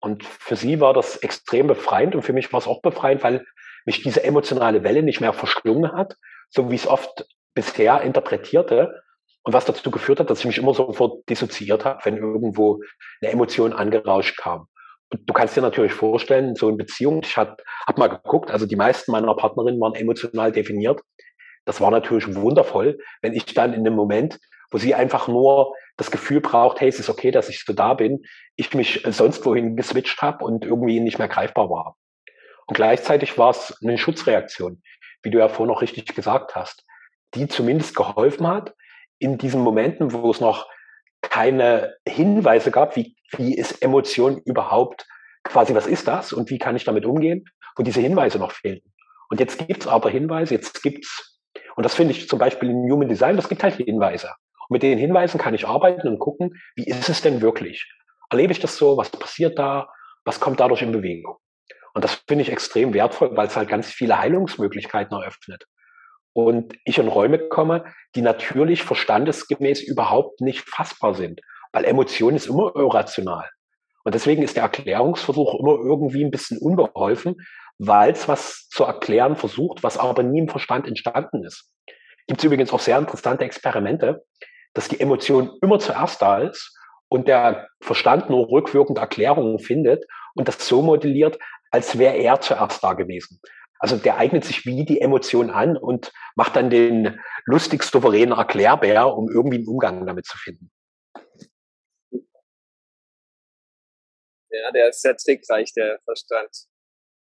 [0.01, 3.45] Und für sie war das extrem befreiend und für mich war es auch befreiend, weil
[3.87, 6.17] mich diese emotionale Welle nicht mehr verschlungen hat,
[6.51, 9.03] so wie ich es oft bisher interpretierte
[9.43, 12.83] und was dazu geführt hat, dass ich mich immer sofort dissoziiert habe, wenn irgendwo
[13.23, 14.67] eine Emotion angerauscht kam.
[15.13, 17.57] Und du kannst dir natürlich vorstellen, so in Beziehung, ich habe
[17.87, 21.01] hab mal geguckt, also die meisten meiner Partnerinnen waren emotional definiert.
[21.65, 24.39] Das war natürlich wundervoll, wenn ich dann in einem Moment,
[24.71, 27.95] wo sie einfach nur das Gefühl braucht, hey, es ist okay, dass ich so da
[27.95, 28.25] bin,
[28.57, 31.97] ich mich sonst wohin geswitcht habe und irgendwie nicht mehr greifbar war.
[32.67, 34.83] Und gleichzeitig war es eine Schutzreaktion,
[35.23, 36.85] wie du ja vorhin noch richtig gesagt hast,
[37.35, 38.75] die zumindest geholfen hat,
[39.19, 40.69] in diesen Momenten, wo es noch
[41.23, 45.07] keine Hinweise gab, wie, wie ist Emotion überhaupt,
[45.43, 47.45] quasi was ist das und wie kann ich damit umgehen,
[47.77, 48.93] wo diese Hinweise noch fehlten.
[49.29, 51.41] Und jetzt gibt's aber Hinweise, jetzt gibt's,
[51.77, 54.31] und das finde ich zum Beispiel in Human Design, das gibt halt Hinweise.
[54.69, 57.91] Und mit den Hinweisen kann ich arbeiten und gucken, wie ist es denn wirklich?
[58.31, 58.97] Erlebe ich das so?
[58.97, 59.89] Was passiert da?
[60.25, 61.37] Was kommt dadurch in Bewegung?
[61.95, 65.65] Und das finde ich extrem wertvoll, weil es halt ganz viele Heilungsmöglichkeiten eröffnet.
[66.35, 71.41] Und ich in Räume komme, die natürlich verstandesgemäß überhaupt nicht fassbar sind,
[71.73, 73.49] weil Emotion ist immer irrational.
[74.05, 77.37] Und deswegen ist der Erklärungsversuch immer irgendwie ein bisschen unbeholfen,
[77.79, 81.71] weil es was zu erklären versucht, was aber nie im Verstand entstanden ist.
[82.27, 84.25] Gibt es übrigens auch sehr interessante Experimente,
[84.77, 90.49] dass die Emotion immer zuerst da ist und der Verstand nur rückwirkend Erklärungen findet und
[90.49, 91.39] das so modelliert,
[91.71, 93.41] als wäre er zuerst da gewesen.
[93.79, 99.17] Also der eignet sich wie die Emotion an und macht dann den lustig souveränen Erklärbär,
[99.17, 100.71] um irgendwie einen Umgang damit zu finden.
[104.51, 106.51] Ja, der ist sehr trickreich, der Verstand.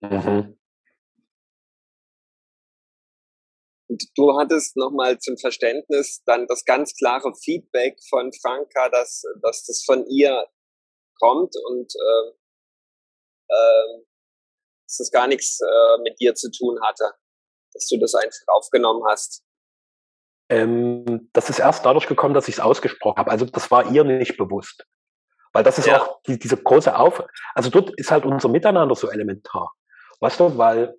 [0.00, 0.58] Mhm.
[3.88, 9.64] Und du hattest nochmal zum Verständnis dann das ganz klare Feedback von Franka, dass, dass
[9.64, 10.46] das von ihr
[11.18, 12.28] kommt und äh,
[13.48, 14.04] äh,
[14.86, 17.12] dass das gar nichts äh, mit dir zu tun hatte,
[17.72, 19.42] dass du das einfach aufgenommen hast.
[20.50, 23.30] Ähm, das ist erst dadurch gekommen, dass ich es ausgesprochen habe.
[23.30, 24.86] Also das war ihr nicht bewusst.
[25.52, 26.00] Weil das ist ja.
[26.00, 27.22] auch die, diese große Auf...
[27.54, 29.72] Also dort ist halt unser Miteinander so elementar.
[30.20, 30.98] Weißt du, weil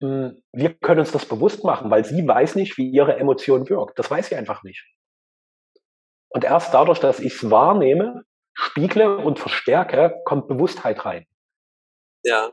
[0.00, 3.98] wir können uns das bewusst machen, weil sie weiß nicht, wie ihre Emotion wirkt.
[3.98, 4.84] Das weiß sie einfach nicht.
[6.30, 8.22] Und erst dadurch, dass ich es wahrnehme,
[8.54, 11.26] spiegle und verstärke, kommt Bewusstheit rein.
[12.24, 12.50] Ja.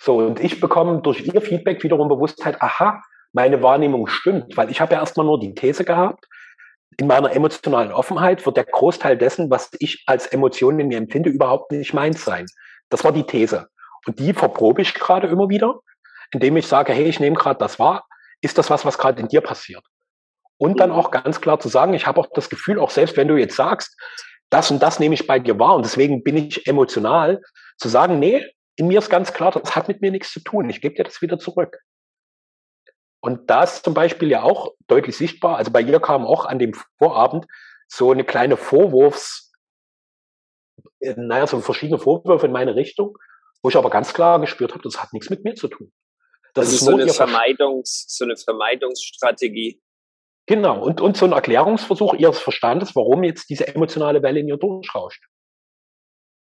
[0.00, 4.80] So, und ich bekomme durch ihr Feedback wiederum Bewusstheit, aha, meine Wahrnehmung stimmt, weil ich
[4.80, 6.26] habe ja erstmal nur die These gehabt,
[6.96, 11.30] in meiner emotionalen Offenheit wird der Großteil dessen, was ich als Emotion in mir empfinde,
[11.30, 12.46] überhaupt nicht meins sein.
[12.88, 13.68] Das war die These.
[14.06, 15.80] Und die verprobe ich gerade immer wieder
[16.32, 18.06] indem ich sage, hey, ich nehme gerade das wahr,
[18.40, 19.84] ist das was, was gerade in dir passiert?
[20.58, 23.28] Und dann auch ganz klar zu sagen, ich habe auch das Gefühl, auch selbst wenn
[23.28, 23.98] du jetzt sagst,
[24.50, 27.40] das und das nehme ich bei dir wahr und deswegen bin ich emotional,
[27.78, 28.44] zu sagen, nee,
[28.76, 31.04] in mir ist ganz klar, das hat mit mir nichts zu tun, ich gebe dir
[31.04, 31.78] das wieder zurück.
[33.22, 36.58] Und da ist zum Beispiel ja auch deutlich sichtbar, also bei ihr kam auch an
[36.58, 37.46] dem Vorabend
[37.86, 39.52] so eine kleine Vorwurfs,
[41.00, 43.18] äh, naja, so verschiedene Vorwürfe in meine Richtung,
[43.62, 45.92] wo ich aber ganz klar gespürt habe, das hat nichts mit mir zu tun.
[46.54, 49.80] Das, das ist so eine, Vermeidungs, so eine Vermeidungsstrategie.
[50.46, 54.56] Genau, und, und so ein Erklärungsversuch ihres Verstandes, warum jetzt diese emotionale Welle in ihr
[54.56, 55.24] durchrauscht.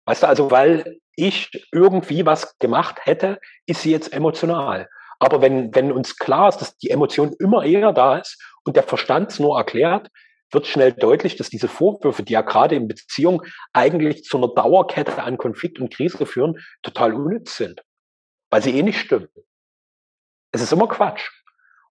[0.05, 4.87] Weißt du, also weil ich irgendwie was gemacht hätte, ist sie jetzt emotional.
[5.19, 8.83] Aber wenn, wenn uns klar ist, dass die Emotion immer eher da ist und der
[8.83, 10.09] Verstand es nur erklärt,
[10.51, 13.41] wird schnell deutlich, dass diese Vorwürfe, die ja gerade in Beziehungen
[13.73, 17.81] eigentlich zu einer Dauerkette an Konflikt und Krise führen, total unnütz sind.
[18.49, 19.27] Weil sie eh nicht stimmen.
[20.57, 21.29] Es ist immer Quatsch.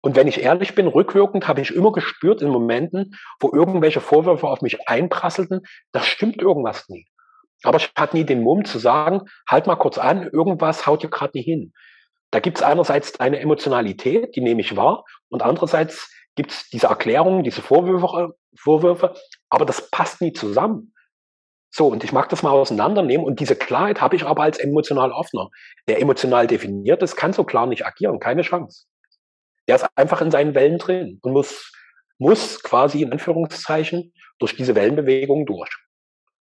[0.01, 4.45] Und wenn ich ehrlich bin, rückwirkend habe ich immer gespürt in Momenten, wo irgendwelche Vorwürfe
[4.45, 5.61] auf mich einprasselten,
[5.93, 7.07] da stimmt irgendwas nie.
[7.63, 11.09] Aber ich hatte nie den Mumm zu sagen, halt mal kurz an, irgendwas haut dir
[11.09, 11.71] gerade nicht hin.
[12.29, 16.87] Da gibt es einerseits eine Emotionalität, die nehme ich wahr, und andererseits gibt es diese
[16.87, 19.13] Erklärungen, diese Vorwürfe, Vorwürfe,
[19.49, 20.93] aber das passt nie zusammen.
[21.77, 25.11] So, und ich mag das mal auseinandernehmen und diese Klarheit habe ich aber als emotional
[25.11, 25.49] offener.
[25.87, 28.87] Der emotional definiert ist, kann so klar nicht agieren, keine Chance.
[29.67, 31.71] Der ist einfach in seinen Wellen drin und muss,
[32.17, 35.69] muss quasi in Anführungszeichen durch diese Wellenbewegungen durch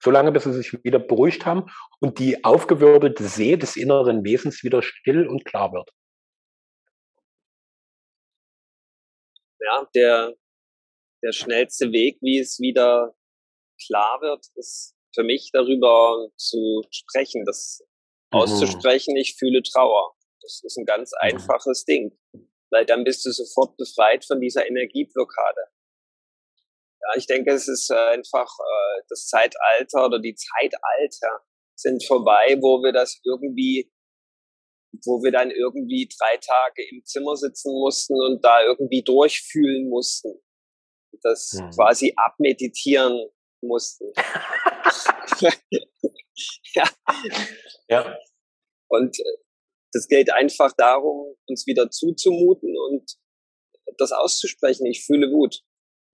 [0.04, 4.82] solange bis sie sich wieder beruhigt haben und die aufgewirbelte See des inneren Wesens wieder
[4.82, 5.90] still und klar wird.
[9.60, 10.34] Ja, der,
[11.22, 13.14] der schnellste Weg, wie es wieder
[13.86, 17.82] klar wird, ist für mich darüber zu sprechen, das
[18.32, 18.40] mhm.
[18.40, 20.14] auszusprechen, ich fühle Trauer.
[20.40, 21.18] Das ist ein ganz mhm.
[21.20, 21.92] einfaches mhm.
[21.92, 22.18] Ding,
[22.70, 25.60] weil dann bist du sofort befreit von dieser Energieblockade.
[27.00, 31.44] Ja, ich denke, es ist äh, einfach äh, das Zeitalter oder die Zeitalter
[31.74, 33.92] sind vorbei, wo wir das irgendwie,
[35.04, 40.32] wo wir dann irgendwie drei Tage im Zimmer sitzen mussten und da irgendwie durchfühlen mussten.
[41.22, 41.70] Das hm.
[41.70, 43.28] quasi abmeditieren
[43.62, 44.12] mussten.
[46.74, 46.84] ja.
[47.88, 48.16] ja.
[48.88, 49.38] Und äh,
[49.92, 53.16] das geht einfach darum, uns wieder zuzumuten und
[53.98, 54.86] das auszusprechen.
[54.86, 55.62] Ich fühle Wut.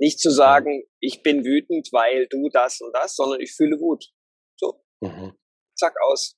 [0.00, 4.04] Nicht zu sagen, ich bin wütend, weil du das und das, sondern ich fühle Wut.
[4.56, 4.84] So.
[5.00, 5.36] Mhm.
[5.76, 6.36] Zack aus.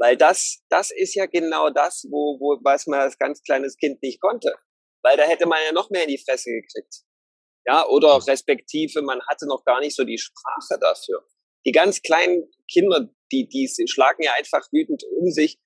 [0.00, 4.00] Weil das, das ist ja genau das, wo, wo, was man als ganz kleines Kind
[4.02, 4.54] nicht konnte.
[5.02, 7.02] Weil da hätte man ja noch mehr in die Fresse gekriegt.
[7.68, 11.22] Ja, oder respektive, man hatte noch gar nicht so die Sprache dafür.
[11.66, 15.58] Die ganz kleinen Kinder, die, die schlagen ja einfach wütend um sich.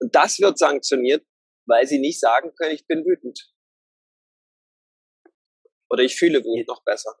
[0.00, 1.22] Und das wird sanktioniert,
[1.66, 3.52] weil sie nicht sagen können, ich bin wütend.
[5.90, 7.14] Oder ich fühle Wut noch besser.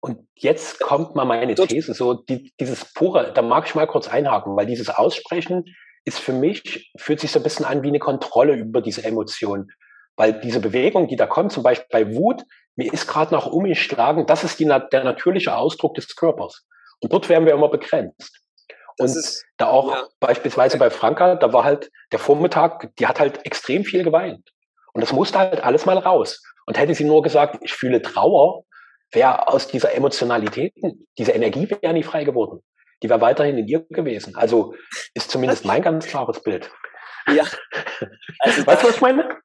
[0.00, 4.08] Und jetzt kommt mal meine These, so die, dieses pure, da mag ich mal kurz
[4.08, 5.64] einhaken, weil dieses Aussprechen
[6.06, 9.70] ist für mich, fühlt sich so ein bisschen an wie eine Kontrolle über diese Emotionen.
[10.16, 12.42] Weil diese Bewegung, die da kommt, zum Beispiel bei Wut,
[12.76, 16.66] mir ist gerade noch umgeschlagen, das ist die, der natürliche Ausdruck des Körpers.
[17.00, 18.40] Und dort werden wir immer begrenzt.
[18.98, 20.06] Und ist, da auch ja.
[20.20, 24.50] beispielsweise bei Franka, da war halt der Vormittag, die hat halt extrem viel geweint.
[24.92, 26.42] Und das musste halt alles mal raus.
[26.66, 28.64] Und hätte sie nur gesagt, ich fühle Trauer,
[29.12, 30.74] wäre aus dieser Emotionalität,
[31.18, 32.60] diese Energie wäre nie frei geworden.
[33.02, 34.36] Die wäre weiterhin in ihr gewesen.
[34.36, 34.74] Also
[35.14, 36.70] ist zumindest mein ganz klares Bild.
[37.32, 37.44] Ja.
[38.40, 39.40] Also weißt du, was ich meine?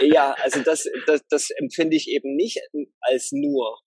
[0.00, 2.60] Ja, also das, das, das empfinde ich eben nicht
[3.00, 3.80] als nur.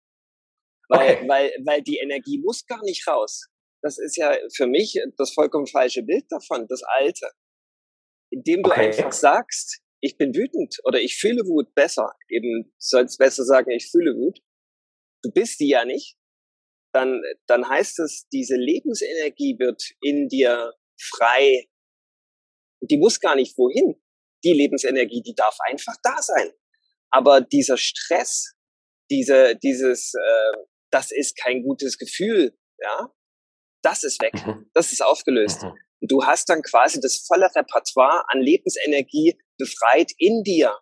[0.89, 1.27] Weil, okay.
[1.27, 3.47] weil, weil die Energie muss gar nicht raus.
[3.81, 7.29] Das ist ja für mich das vollkommen falsche Bild davon, das Alte.
[8.31, 8.87] Indem du okay.
[8.87, 13.89] einfach sagst, ich bin wütend oder ich fühle Wut besser, eben sollst besser sagen, ich
[13.89, 14.39] fühle Wut.
[15.23, 16.17] Du bist die ja nicht.
[16.93, 21.67] Dann, dann heißt es, diese Lebensenergie wird in dir frei.
[22.81, 23.95] Die muss gar nicht wohin.
[24.43, 26.51] Die Lebensenergie, die darf einfach da sein.
[27.11, 28.53] Aber dieser Stress,
[29.09, 30.57] diese, dieses, äh,
[30.91, 33.13] das ist kein gutes Gefühl, ja,
[33.83, 34.33] das ist weg.
[34.33, 34.69] Mhm.
[34.73, 35.63] Das ist aufgelöst.
[35.63, 35.73] Mhm.
[36.01, 40.77] Und du hast dann quasi das volle Repertoire an Lebensenergie befreit in dir.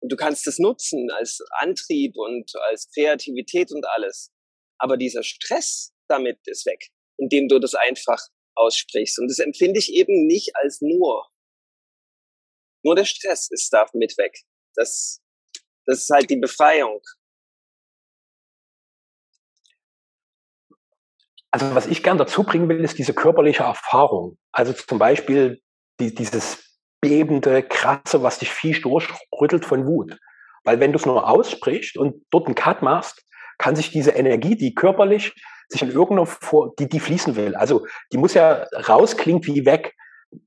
[0.00, 4.32] Und du kannst es nutzen als Antrieb und als Kreativität und alles.
[4.78, 8.20] Aber dieser Stress damit ist weg, indem du das einfach
[8.54, 9.18] aussprichst.
[9.18, 11.28] Und das empfinde ich eben nicht als nur.
[12.86, 14.38] Nur der Stress ist damit weg.
[14.76, 15.20] Das,
[15.86, 17.00] das ist halt die Befreiung.
[21.50, 24.38] Also was ich gern dazu bringen will, ist diese körperliche Erfahrung.
[24.52, 25.60] Also zum Beispiel
[25.98, 30.16] die, dieses bebende, krasse, was dich viel durchrüttelt von Wut.
[30.62, 33.24] Weil wenn du es nur aussprichst und dort einen Cut machst,
[33.58, 35.34] kann sich diese Energie, die körperlich
[35.68, 37.56] sich in irgendeiner Form, die, die fließen will.
[37.56, 39.92] Also die muss ja raus, klingt wie weg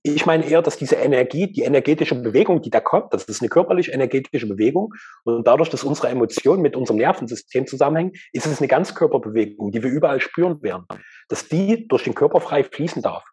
[0.03, 3.49] ich meine eher, dass diese Energie, die energetische Bewegung, die da kommt, das ist eine
[3.49, 4.93] körperlich energetische Bewegung.
[5.23, 9.89] Und dadurch, dass unsere Emotionen mit unserem Nervensystem zusammenhängen, ist es eine Ganzkörperbewegung, die wir
[9.89, 10.85] überall spüren werden.
[11.27, 13.23] Dass die durch den Körper frei fließen darf.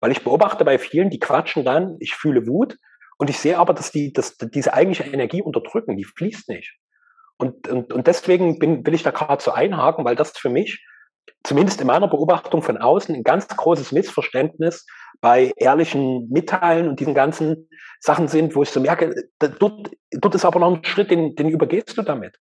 [0.00, 2.76] Weil ich beobachte bei vielen, die quatschen dann, ich fühle Wut
[3.16, 6.78] und ich sehe aber, dass die dass diese eigentliche Energie unterdrücken, die fließt nicht.
[7.38, 10.84] Und, und, und deswegen bin, will ich da gerade so einhaken, weil das für mich,
[11.44, 14.86] zumindest in meiner Beobachtung von außen, ein ganz großes Missverständnis
[15.20, 17.68] bei ehrlichen Mitteilen und diesen ganzen
[18.00, 21.48] Sachen sind, wo ich so merke, dort, dort ist aber noch ein Schritt, den, den
[21.48, 22.36] übergehst du damit.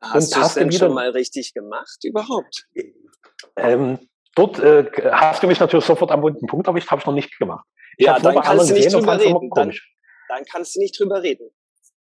[0.00, 2.66] Hast du es denn wieder, schon mal richtig gemacht überhaupt?
[3.56, 3.98] Ähm,
[4.34, 7.38] dort äh, hast du mich natürlich sofort am wunden Punkt erwischt, habe ich noch nicht
[7.38, 7.66] gemacht.
[7.96, 9.50] Ich ja, dann kannst du nicht drüber reden.
[9.54, 9.72] Dann,
[10.28, 11.50] dann, kannst du nicht drüber reden.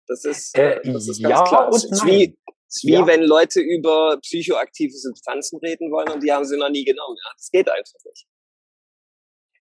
[0.08, 1.68] Das ist, äh, das ist ganz ja klar.
[1.68, 3.06] Und es ist wie, es ist wie ja.
[3.06, 7.18] wenn Leute über psychoaktive Substanzen reden wollen und die haben sie noch nie genommen.
[7.24, 8.26] Ja, das geht einfach nicht.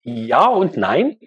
[0.03, 1.19] Ja und nein,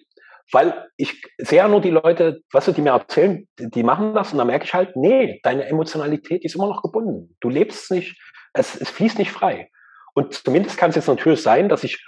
[0.51, 4.31] weil ich sehe ja nur die Leute, weißt du, die mir erzählen, die machen das
[4.31, 7.35] und dann merke ich halt, nee, deine Emotionalität ist immer noch gebunden.
[7.39, 8.19] Du lebst nicht,
[8.53, 9.69] es, es fließt nicht frei.
[10.13, 12.03] Und zumindest kann es jetzt natürlich sein, dass ich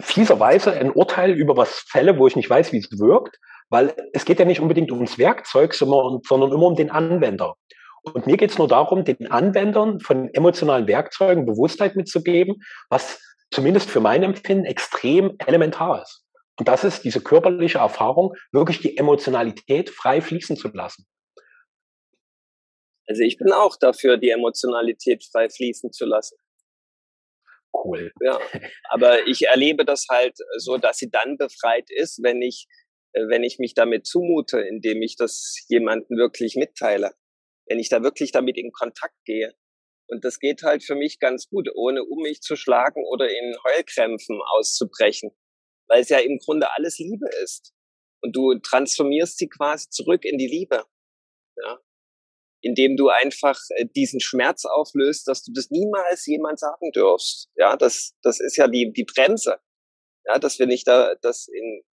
[0.00, 4.24] fieserweise ein Urteil über was fälle, wo ich nicht weiß, wie es wirkt, weil es
[4.24, 7.56] geht ja nicht unbedingt ums Werkzeug, sondern immer um den Anwender.
[8.02, 13.90] Und mir geht es nur darum, den Anwendern von emotionalen Werkzeugen Bewusstheit mitzugeben, was zumindest
[13.90, 16.24] für mein Empfinden extrem elementar ist.
[16.58, 21.06] Und das ist diese körperliche Erfahrung, wirklich die Emotionalität frei fließen zu lassen.
[23.06, 26.36] Also ich bin auch dafür, die Emotionalität frei fließen zu lassen.
[27.72, 28.10] Cool.
[28.20, 28.40] Ja,
[28.88, 32.66] aber ich erlebe das halt so, dass sie dann befreit ist, wenn ich,
[33.12, 37.12] wenn ich mich damit zumute, indem ich das jemandem wirklich mitteile.
[37.66, 39.54] Wenn ich da wirklich damit in Kontakt gehe.
[40.08, 43.56] Und das geht halt für mich ganz gut, ohne um mich zu schlagen oder in
[43.64, 45.32] Heulkrämpfen auszubrechen
[45.88, 47.72] weil es ja im Grunde alles Liebe ist.
[48.22, 50.84] Und du transformierst sie quasi zurück in die Liebe.
[51.56, 51.80] Ja?
[52.62, 57.48] Indem du einfach äh, diesen Schmerz auflöst, dass du das niemals jemand sagen dürfst.
[57.54, 59.60] Ja, das, das ist ja die, die Bremse.
[60.24, 61.84] Ja, dass wir nicht da, das in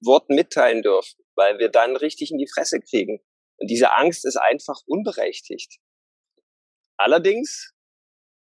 [0.00, 3.20] Worten mitteilen dürfen, weil wir dann richtig in die Fresse kriegen.
[3.58, 5.78] Und diese Angst ist einfach unberechtigt.
[6.96, 7.72] Allerdings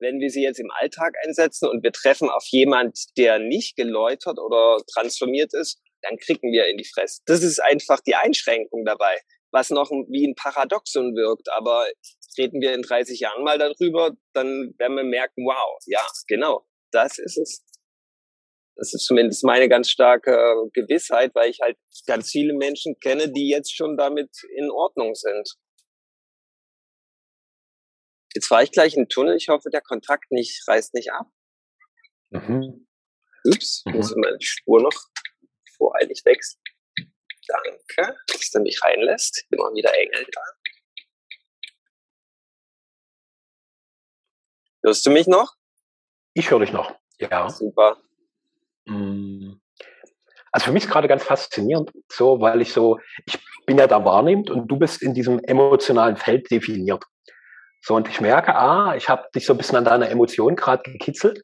[0.04, 4.38] wenn wir sie jetzt im Alltag einsetzen und wir treffen auf jemand, der nicht geläutert
[4.38, 7.22] oder transformiert ist, dann kriegen wir in die Fresse.
[7.26, 9.18] Das ist einfach die Einschränkung dabei,
[9.52, 11.50] was noch wie ein Paradoxon wirkt.
[11.52, 11.88] Aber
[12.38, 17.18] reden wir in 30 Jahren mal darüber, dann werden wir merken, wow, ja, genau, das
[17.18, 17.64] ist es.
[18.76, 23.48] Das ist zumindest meine ganz starke Gewissheit, weil ich halt ganz viele Menschen kenne, die
[23.48, 25.48] jetzt schon damit in Ordnung sind.
[28.34, 29.36] Jetzt fahre ich gleich in den Tunnel.
[29.36, 31.28] Ich hoffe, der Kontakt nicht reißt nicht ab.
[32.32, 32.88] Mhm.
[33.46, 33.94] Ups, mhm.
[33.94, 34.96] muss ich meine Spur noch
[35.78, 36.62] voreilig wechseln.
[37.48, 39.46] Danke, dass er mich reinlässt.
[39.50, 40.42] Immer wieder Engel da.
[44.84, 45.54] Hörst du mich noch?
[46.34, 47.50] Ich höre dich noch, ja.
[47.50, 48.02] Super.
[48.86, 49.54] Mm.
[50.52, 54.04] Also für mich ist gerade ganz faszinierend, so, weil ich so, ich bin ja da
[54.04, 57.04] wahrnehmend und du bist in diesem emotionalen Feld definiert.
[57.86, 60.90] So, und ich merke, ah, ich habe dich so ein bisschen an deiner Emotion gerade
[60.90, 61.44] gekitzelt.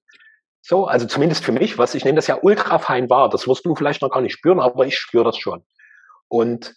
[0.61, 3.29] So, also zumindest für mich, was ich nehme das ja ultra fein wahr.
[3.29, 5.65] Das wirst du vielleicht noch gar nicht spüren, aber ich spüre das schon.
[6.29, 6.75] Und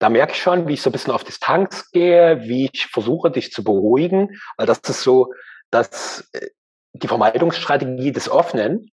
[0.00, 3.30] da merke ich schon, wie ich so ein bisschen auf Distanz gehe, wie ich versuche,
[3.30, 5.32] dich zu beruhigen, weil das ist so,
[5.70, 6.48] dass äh,
[6.92, 8.90] die Vermeidungsstrategie des Offenen,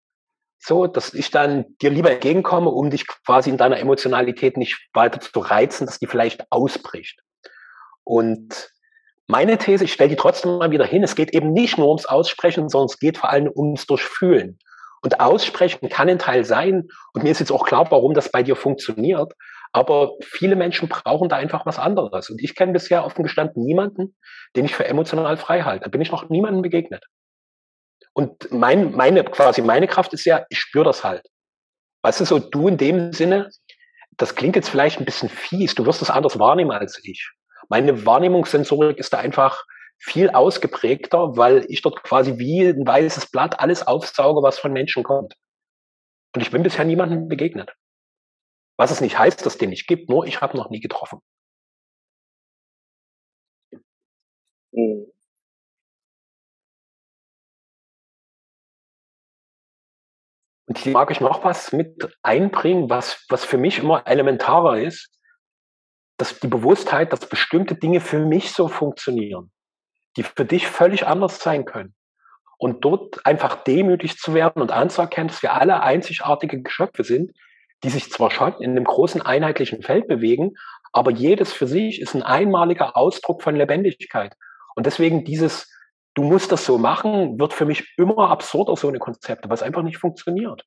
[0.59, 5.21] so, dass ich dann dir lieber entgegenkomme, um dich quasi in deiner Emotionalität nicht weiter
[5.21, 7.21] zu reizen, dass die vielleicht ausbricht.
[8.05, 8.71] Und
[9.31, 12.07] meine These, ich stelle die trotzdem mal wieder hin, es geht eben nicht nur ums
[12.07, 14.59] Aussprechen, sondern es geht vor allem ums Durchfühlen.
[15.03, 18.43] Und Aussprechen kann ein Teil sein, und mir ist jetzt auch klar, warum das bei
[18.43, 19.33] dir funktioniert,
[19.73, 22.29] aber viele Menschen brauchen da einfach was anderes.
[22.29, 24.17] Und ich kenne bisher offen gestanden niemanden,
[24.57, 25.85] den ich für emotional frei halte.
[25.85, 27.07] Da bin ich noch niemandem begegnet.
[28.13, 31.25] Und mein, meine, quasi meine Kraft ist ja, ich spüre das halt.
[32.03, 33.49] Weißt du, so du in dem Sinne,
[34.17, 37.31] das klingt jetzt vielleicht ein bisschen fies, du wirst es anders wahrnehmen als ich
[37.71, 39.65] meine Wahrnehmungssensorik ist da einfach
[39.99, 45.05] viel ausgeprägter, weil ich dort quasi wie ein weißes Blatt alles aufsauge, was von Menschen
[45.05, 45.35] kommt.
[46.35, 47.73] Und ich bin bisher niemandem begegnet.
[48.77, 51.21] Was es nicht heißt, dass es den nicht gibt, nur ich habe noch nie getroffen.
[54.73, 55.07] Mhm.
[60.67, 65.20] Und hier mag ich noch was mit einbringen, was, was für mich immer elementarer ist
[66.21, 69.51] dass die Bewusstheit, dass bestimmte Dinge für mich so funktionieren,
[70.17, 71.95] die für dich völlig anders sein können.
[72.59, 77.33] Und dort einfach demütig zu werden und anzuerkennen, dass wir alle einzigartige Geschöpfe sind,
[77.83, 80.53] die sich zwar schon in einem großen einheitlichen Feld bewegen,
[80.93, 84.35] aber jedes für sich ist ein einmaliger Ausdruck von Lebendigkeit.
[84.75, 85.73] Und deswegen dieses,
[86.15, 89.83] du musst das so machen, wird für mich immer absurder, so eine Konzepte, was einfach
[89.83, 90.65] nicht funktioniert.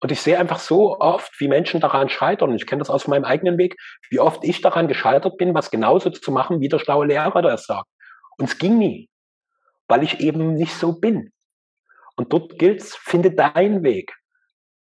[0.00, 2.54] Und ich sehe einfach so oft, wie Menschen daran scheitern.
[2.54, 3.76] Ich kenne das aus meinem eigenen Weg,
[4.08, 7.66] wie oft ich daran gescheitert bin, was genauso zu machen, wie der schlaue Lehrer das
[7.66, 7.88] sagt.
[8.38, 9.10] Und es ging nie,
[9.88, 11.32] weil ich eben nicht so bin.
[12.16, 14.14] Und dort gilt es, finde deinen Weg.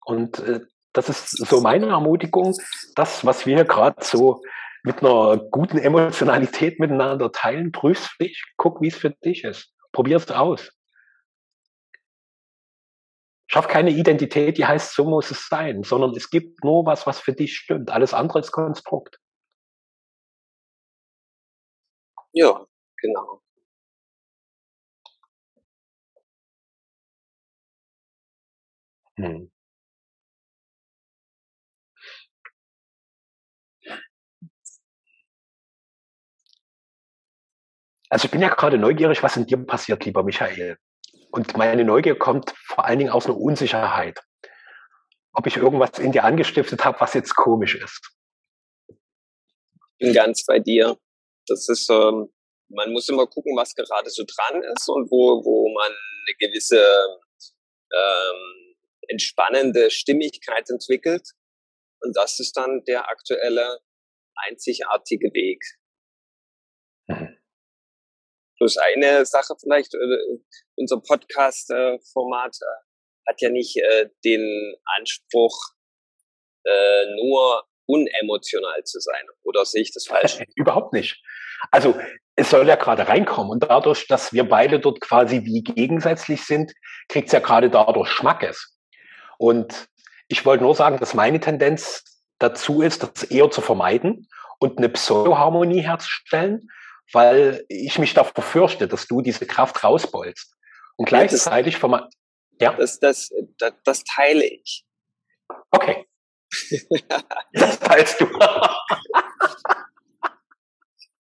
[0.06, 0.62] Und äh,
[0.94, 2.56] das ist so meine Ermutigung,
[2.96, 4.42] das, was wir gerade so
[4.84, 9.74] mit einer guten Emotionalität miteinander teilen, prüf's für dich, guck, wie es für dich ist.
[9.92, 10.72] Probier's aus.
[13.52, 17.20] Schaff keine Identität, die heißt, so muss es sein, sondern es gibt nur was, was
[17.20, 17.90] für dich stimmt.
[17.92, 19.20] Alles andere ist Konstrukt.
[22.34, 22.66] Ja,
[23.02, 23.42] genau.
[29.18, 29.50] Hm.
[38.12, 40.78] Also ich bin ja gerade neugierig, was in dir passiert, lieber Michael.
[41.32, 44.22] Und meine Neugier kommt vor allen Dingen aus einer Unsicherheit.
[45.34, 48.10] Ob ich irgendwas in dir angestiftet habe, was jetzt komisch ist.
[48.88, 50.98] Ich bin ganz bei dir.
[51.48, 52.32] Das ist, ähm,
[52.70, 56.82] man muss immer gucken, was gerade so dran ist und wo, wo man eine gewisse
[57.92, 58.76] ähm,
[59.10, 61.32] entspannende Stimmigkeit entwickelt.
[62.00, 63.80] Und das ist dann der aktuelle
[64.48, 65.62] einzigartige Weg.
[68.60, 70.38] Plus eine Sache vielleicht, äh,
[70.76, 75.56] unser Podcast-Format äh, hat ja nicht äh, den Anspruch,
[77.24, 79.26] nur unemotional zu sein.
[79.44, 80.38] Oder sehe ich das falsch?
[80.56, 81.20] Überhaupt nicht.
[81.72, 81.96] Also
[82.36, 86.74] es soll ja gerade reinkommen und dadurch, dass wir beide dort quasi wie gegensätzlich sind,
[87.08, 88.78] kriegt es ja gerade dadurch Schmackes.
[89.38, 89.88] Und
[90.28, 92.04] ich wollte nur sagen, dass meine Tendenz
[92.38, 94.28] dazu ist, das eher zu vermeiden
[94.60, 96.70] und eine Pseudo-Harmonie herzustellen,
[97.12, 100.56] weil ich mich davor fürchte, dass du diese Kraft rausbolst.
[100.98, 102.00] Und gleichzeitig vom,
[102.60, 102.74] ja?
[102.74, 104.86] Das, das, das, das teile ich.
[105.72, 106.06] Okay.
[107.54, 108.26] das teilst du.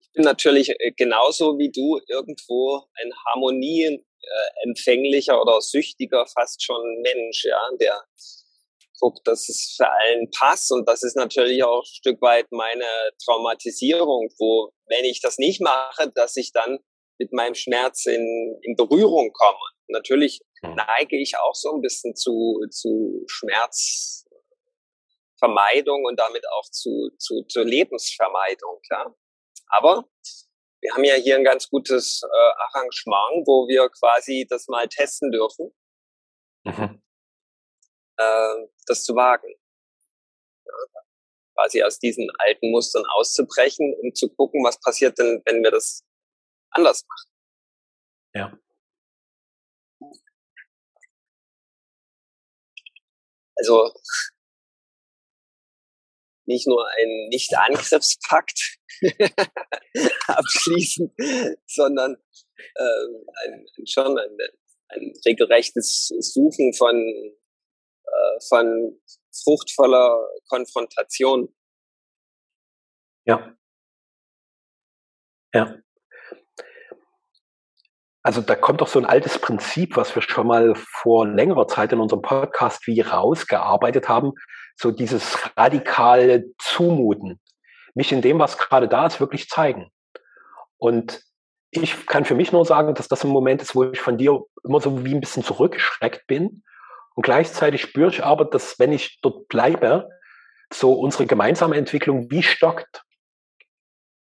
[0.01, 7.03] ich bin natürlich äh, genauso wie du irgendwo ein harmonieempfänglicher äh, oder süchtiger fast schon
[7.03, 8.03] Mensch, ja, der
[9.01, 10.71] guckt, dass es für allen passt.
[10.71, 12.87] Und das ist natürlich auch ein Stück weit meine
[13.25, 16.79] Traumatisierung, wo, wenn ich das nicht mache, dass ich dann
[17.19, 19.59] mit meinem Schmerz in, in Berührung komme.
[19.89, 20.77] Natürlich hm.
[20.77, 27.65] neige ich auch so ein bisschen zu, zu Schmerzvermeidung und damit auch zu, zu, zur
[27.65, 29.17] Lebensvermeidung, klar.
[29.67, 30.09] Aber
[30.81, 32.29] wir haben ja hier ein ganz gutes äh,
[32.63, 35.75] Arrangement, wo wir quasi das mal testen dürfen.
[36.65, 37.03] Mhm
[38.21, 39.49] äh, das zu wagen.
[40.67, 41.01] Ja,
[41.55, 46.05] quasi aus diesen alten Mustern auszubrechen, um zu gucken, was passiert denn, wenn wir das
[46.71, 47.31] anders machen.
[48.35, 48.59] Ja.
[53.57, 53.93] Also
[56.47, 58.79] nicht nur ein Nicht-Angriffspakt
[60.27, 61.15] abschließen,
[61.67, 62.17] sondern
[62.75, 63.07] äh,
[63.45, 64.37] ein, schon ein,
[64.89, 66.97] ein regelrechtes Suchen von
[68.11, 69.01] äh, von
[69.45, 71.49] fruchtvoller Konfrontation.
[73.25, 73.55] Ja.
[75.55, 75.77] Ja.
[78.23, 81.93] Also da kommt doch so ein altes Prinzip, was wir schon mal vor längerer Zeit
[81.93, 84.33] in unserem Podcast wie rausgearbeitet haben,
[84.77, 87.41] so dieses radikale Zumuten.
[87.95, 89.91] Mich in dem, was gerade da ist, wirklich zeigen.
[90.77, 91.23] Und
[91.71, 94.43] ich kann für mich nur sagen, dass das ein Moment ist, wo ich von dir
[94.65, 96.63] immer so wie ein bisschen zurückgeschreckt bin
[97.21, 100.09] und gleichzeitig spüre ich aber, dass wenn ich dort bleibe,
[100.73, 103.05] so unsere gemeinsame Entwicklung wie stockt.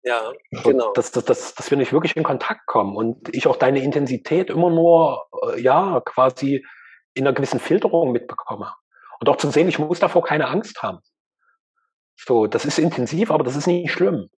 [0.04, 0.32] Ja,
[0.62, 0.92] genau.
[0.92, 4.50] Dass, dass, dass, dass wir nicht wirklich in Kontakt kommen und ich auch deine Intensität
[4.50, 6.64] immer nur, äh, ja, quasi
[7.14, 8.72] in einer gewissen Filterung mitbekomme.
[9.18, 11.00] Und auch zu sehen, ich muss davor keine Angst haben.
[12.14, 14.30] So, das ist intensiv, aber das ist nicht schlimm.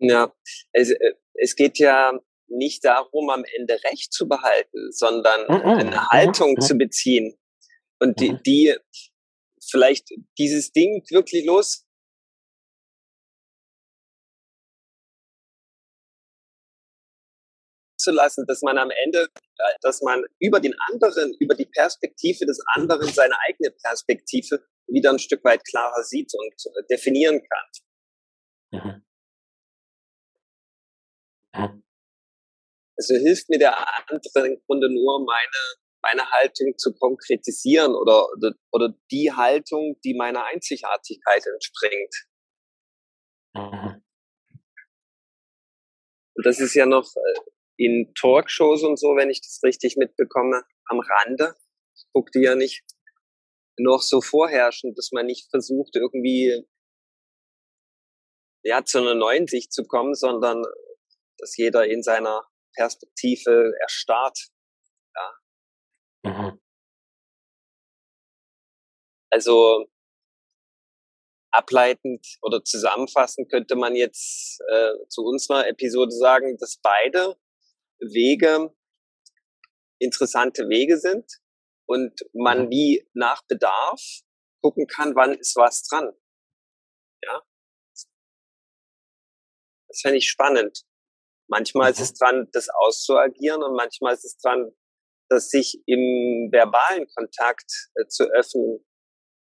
[0.00, 0.32] Ja,
[0.72, 2.10] es, äh, es geht ja
[2.48, 5.78] nicht darum, am Ende Recht zu behalten, sondern mm -mm.
[5.78, 7.38] eine Haltung mm zu beziehen.
[8.00, 8.42] Und die, mhm.
[8.46, 8.76] die
[9.70, 11.84] vielleicht dieses Ding wirklich los
[17.98, 19.28] zu lassen, dass man am Ende,
[19.58, 25.10] äh, dass man über den anderen, über die Perspektive des anderen seine eigene Perspektive wieder
[25.10, 27.70] ein Stück weit klarer sieht und äh, definieren kann.
[28.72, 29.04] Mhm.
[32.96, 33.76] Also hilft mir der
[34.10, 40.14] andere im Grunde nur, meine meine Haltung zu konkretisieren oder, oder, oder die Haltung, die
[40.14, 42.14] meiner Einzigartigkeit entspringt.
[43.54, 44.02] Mhm.
[46.34, 47.40] Und das ist ja noch äh,
[47.76, 51.54] in Talkshows und so, wenn ich das richtig mitbekomme, am Rande.
[51.96, 52.84] Ich gucke die ja nicht
[53.76, 56.64] noch so vorherrschend, dass man nicht versucht, irgendwie
[58.64, 60.62] ja, zu einer neuen Sicht zu kommen, sondern
[61.38, 64.48] dass jeder in seiner Perspektive erstarrt.
[66.24, 66.60] Mhm.
[69.30, 69.86] Also
[71.50, 77.36] ableitend oder zusammenfassend könnte man jetzt äh, zu unserer Episode sagen, dass beide
[78.00, 78.74] Wege
[79.98, 81.40] interessante Wege sind
[81.86, 82.70] und man mhm.
[82.70, 84.00] wie nach Bedarf
[84.62, 86.12] gucken kann, wann ist was dran.
[87.22, 87.42] Ja.
[89.88, 90.84] Das fände ich spannend.
[91.48, 91.94] Manchmal mhm.
[91.94, 94.70] ist es dran, das auszuagieren und manchmal ist es dran,
[95.28, 98.84] das sich im verbalen Kontakt äh, zu öffnen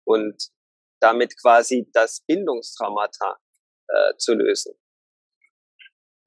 [0.04, 0.50] und
[1.00, 3.38] damit quasi das Bindungstraumata
[3.88, 4.74] äh, zu lösen.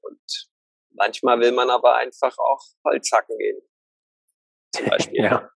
[0.00, 0.50] Und
[0.90, 3.60] manchmal will man aber einfach auch Holz hacken gehen.
[4.74, 5.16] Zum Beispiel.
[5.24, 5.50] ja.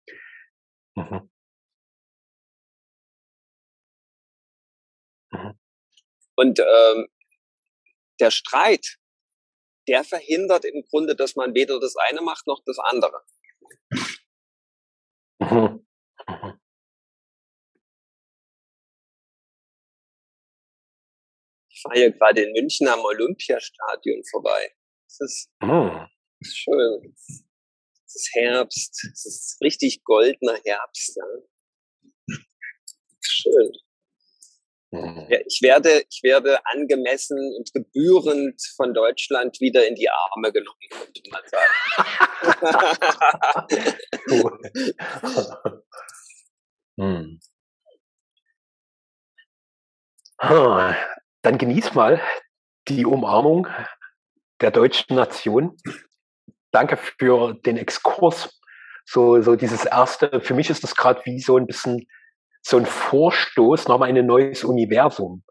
[0.94, 1.30] Mhm.
[5.32, 5.59] Mhm.
[6.36, 7.09] Und ähm,
[8.20, 8.99] der Streit,
[9.88, 13.24] der verhindert im Grunde, dass man weder das eine macht noch das andere.
[15.40, 15.80] Mhm.
[16.28, 16.58] Mhm.
[21.70, 24.70] Ich fahre hier gerade in München am Olympiastadion vorbei.
[25.06, 25.50] Das ist,
[26.40, 27.14] ist schön.
[28.06, 29.10] Es ist Herbst.
[29.12, 31.16] Es ist richtig goldener Herbst.
[31.16, 31.24] Ja.
[33.20, 33.72] Schön.
[34.91, 35.26] Mhm.
[35.47, 41.22] Ich werde, ich werde angemessen und gebührend von Deutschland wieder in die Arme genommen, könnte
[41.30, 41.72] man sagen.
[46.99, 47.41] hm.
[50.39, 50.95] ah,
[51.43, 52.20] dann genieß mal
[52.89, 53.66] die Umarmung
[54.61, 55.76] der deutschen Nation.
[56.70, 58.61] Danke für den Exkurs.
[59.05, 62.07] So, so dieses erste, für mich ist das gerade wie so ein bisschen
[62.68, 65.44] so ein Vorstoß nochmal in ein neues Universum.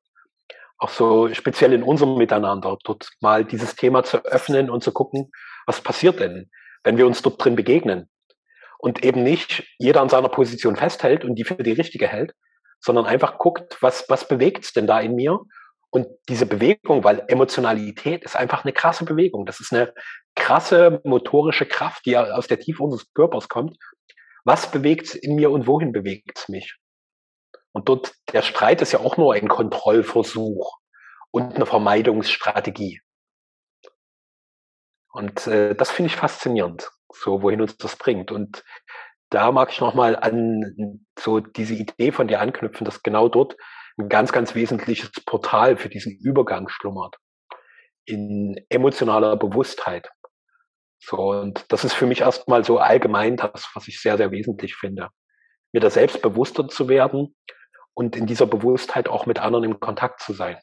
[0.77, 5.31] Auch so speziell in unserem Miteinander, dort mal dieses Thema zu öffnen und zu gucken,
[5.65, 6.51] was passiert denn,
[6.83, 8.09] wenn wir uns dort drin begegnen.
[8.79, 12.33] Und eben nicht jeder an seiner Position festhält und die für die richtige hält,
[12.81, 15.39] sondern einfach guckt, was, was bewegt's denn da in mir
[15.91, 19.45] und diese Bewegung, weil Emotionalität ist einfach eine krasse Bewegung.
[19.45, 19.93] Das ist eine
[20.35, 23.77] krasse motorische Kraft, die aus der Tiefe unseres Körpers kommt.
[24.43, 26.77] Was bewegt in mir und wohin bewegt es mich?
[27.75, 30.77] Und dort, der Streit ist ja auch nur ein Kontrollversuch
[31.31, 33.01] und eine Vermeidungsstrategie.
[35.11, 38.31] Und äh, das finde ich faszinierend, so wohin uns das bringt.
[38.31, 38.63] Und
[39.29, 43.57] da mag ich nochmal an so diese Idee von dir anknüpfen, dass genau dort
[43.97, 47.17] ein ganz, ganz wesentliches Portal für diesen Übergang schlummert.
[48.05, 50.09] In emotionaler Bewusstheit.
[50.99, 54.75] So, und das ist für mich erstmal so allgemein das, was ich sehr, sehr wesentlich
[54.75, 55.09] finde.
[55.73, 57.35] Mir da selbst bewusster zu werden
[57.95, 60.59] und in dieser Bewusstheit auch mit anderen im Kontakt zu sein.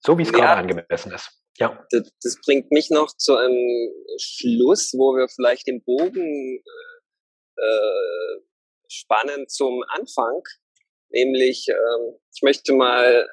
[0.00, 1.30] So wie es ja, gerade angemessen ist.
[1.56, 1.84] Ja.
[1.90, 6.62] Das, das, bringt mich noch zu einem Schluss, wo wir vielleicht den Bogen
[7.56, 8.40] äh, äh
[8.90, 10.42] spannen zum Anfang
[11.10, 13.28] nämlich ähm, ich möchte mal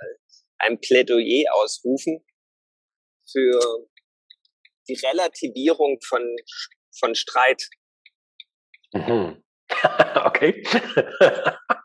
[0.58, 2.24] ein Plädoyer ausrufen
[3.30, 3.88] für
[4.88, 6.24] die Relativierung von,
[6.97, 7.70] von Streit.
[8.93, 9.43] Mhm.
[10.26, 10.64] okay.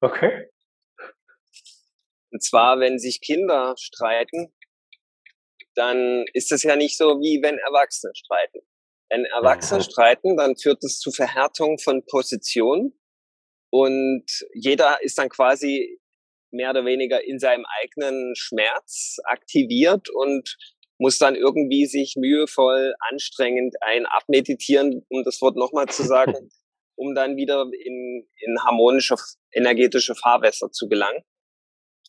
[0.00, 0.50] okay.
[2.32, 4.52] Und zwar, wenn sich Kinder streiten,
[5.74, 8.60] dann ist es ja nicht so, wie wenn Erwachsene streiten.
[9.08, 13.00] Wenn Erwachsene streiten, dann führt es zu Verhärtung von Positionen
[13.70, 15.98] und jeder ist dann quasi
[16.52, 20.56] mehr oder weniger in seinem eigenen Schmerz aktiviert und
[20.98, 26.50] muss dann irgendwie sich mühevoll, anstrengend ein abmeditieren, um das Wort nochmal zu sagen,
[26.96, 29.16] um dann wieder in, in harmonische,
[29.52, 31.22] energetische Fahrwässer zu gelangen.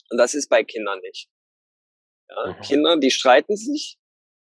[0.09, 1.29] Und das ist bei Kindern nicht.
[2.29, 2.61] Ja, mhm.
[2.61, 3.97] Kinder, die streiten sich,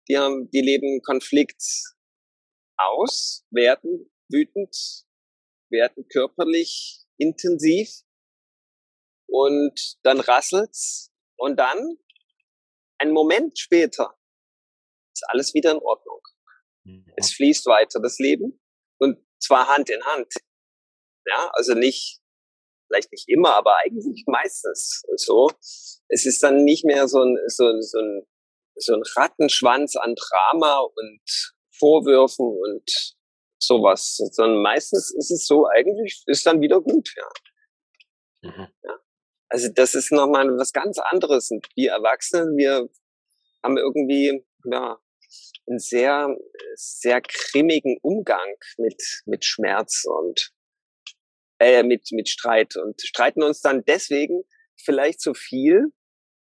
[0.09, 1.63] die haben, die leben Konflikt
[2.77, 5.05] aus, werden wütend,
[5.71, 7.91] werden körperlich intensiv
[9.27, 11.99] und dann rasselt's und dann
[12.99, 14.19] einen Moment später
[15.13, 16.21] ist alles wieder in Ordnung.
[16.85, 17.13] Mhm.
[17.17, 18.61] Es fließt weiter das Leben
[19.41, 20.33] zwar Hand in Hand.
[21.27, 22.21] Ja, also nicht,
[22.87, 25.51] vielleicht nicht immer, aber eigentlich meistens so.
[26.09, 28.27] Es ist dann nicht mehr so ein, so, so ein,
[28.77, 31.21] so ein Rattenschwanz an Drama und
[31.79, 33.15] Vorwürfen und
[33.59, 34.17] sowas.
[34.33, 37.29] Sondern meistens ist es so, eigentlich ist dann wieder gut, ja.
[38.43, 38.69] Mhm.
[38.83, 38.99] ja.
[39.51, 41.51] Also das ist nochmal was ganz anderes.
[41.51, 42.89] Und wir Erwachsenen, wir
[43.63, 44.99] haben irgendwie, ja,
[45.67, 46.35] einen sehr,
[46.75, 50.53] sehr grimmigen Umgang mit, mit Schmerz und
[51.59, 54.45] äh, mit, mit Streit und streiten uns dann deswegen
[54.77, 55.87] vielleicht zu viel,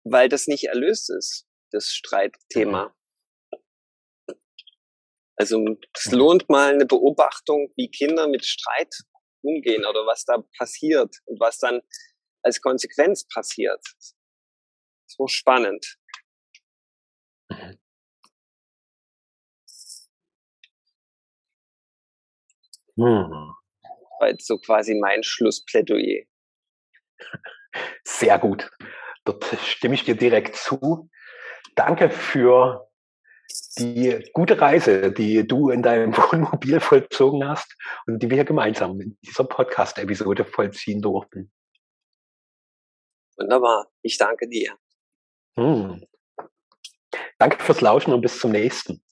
[0.04, 2.94] weil das nicht erlöst ist, das Streitthema.
[5.36, 8.94] Also es lohnt mal eine Beobachtung, wie Kinder mit Streit
[9.42, 11.80] umgehen oder was da passiert und was dann
[12.42, 13.82] als Konsequenz passiert.
[15.06, 15.96] So spannend.
[23.00, 23.54] Hm.
[24.20, 26.24] War jetzt so quasi mein Schlussplädoyer.
[28.04, 28.70] Sehr gut.
[29.24, 31.08] Dort stimme ich dir direkt zu.
[31.74, 32.90] Danke für
[33.78, 37.74] die gute Reise, die du in deinem Wohnmobil vollzogen hast
[38.06, 41.50] und die wir gemeinsam in dieser Podcast-Episode vollziehen durften.
[43.38, 43.90] Wunderbar.
[44.02, 44.76] Ich danke dir.
[45.56, 46.04] Hm.
[47.38, 49.02] Danke fürs Lauschen und bis zum nächsten.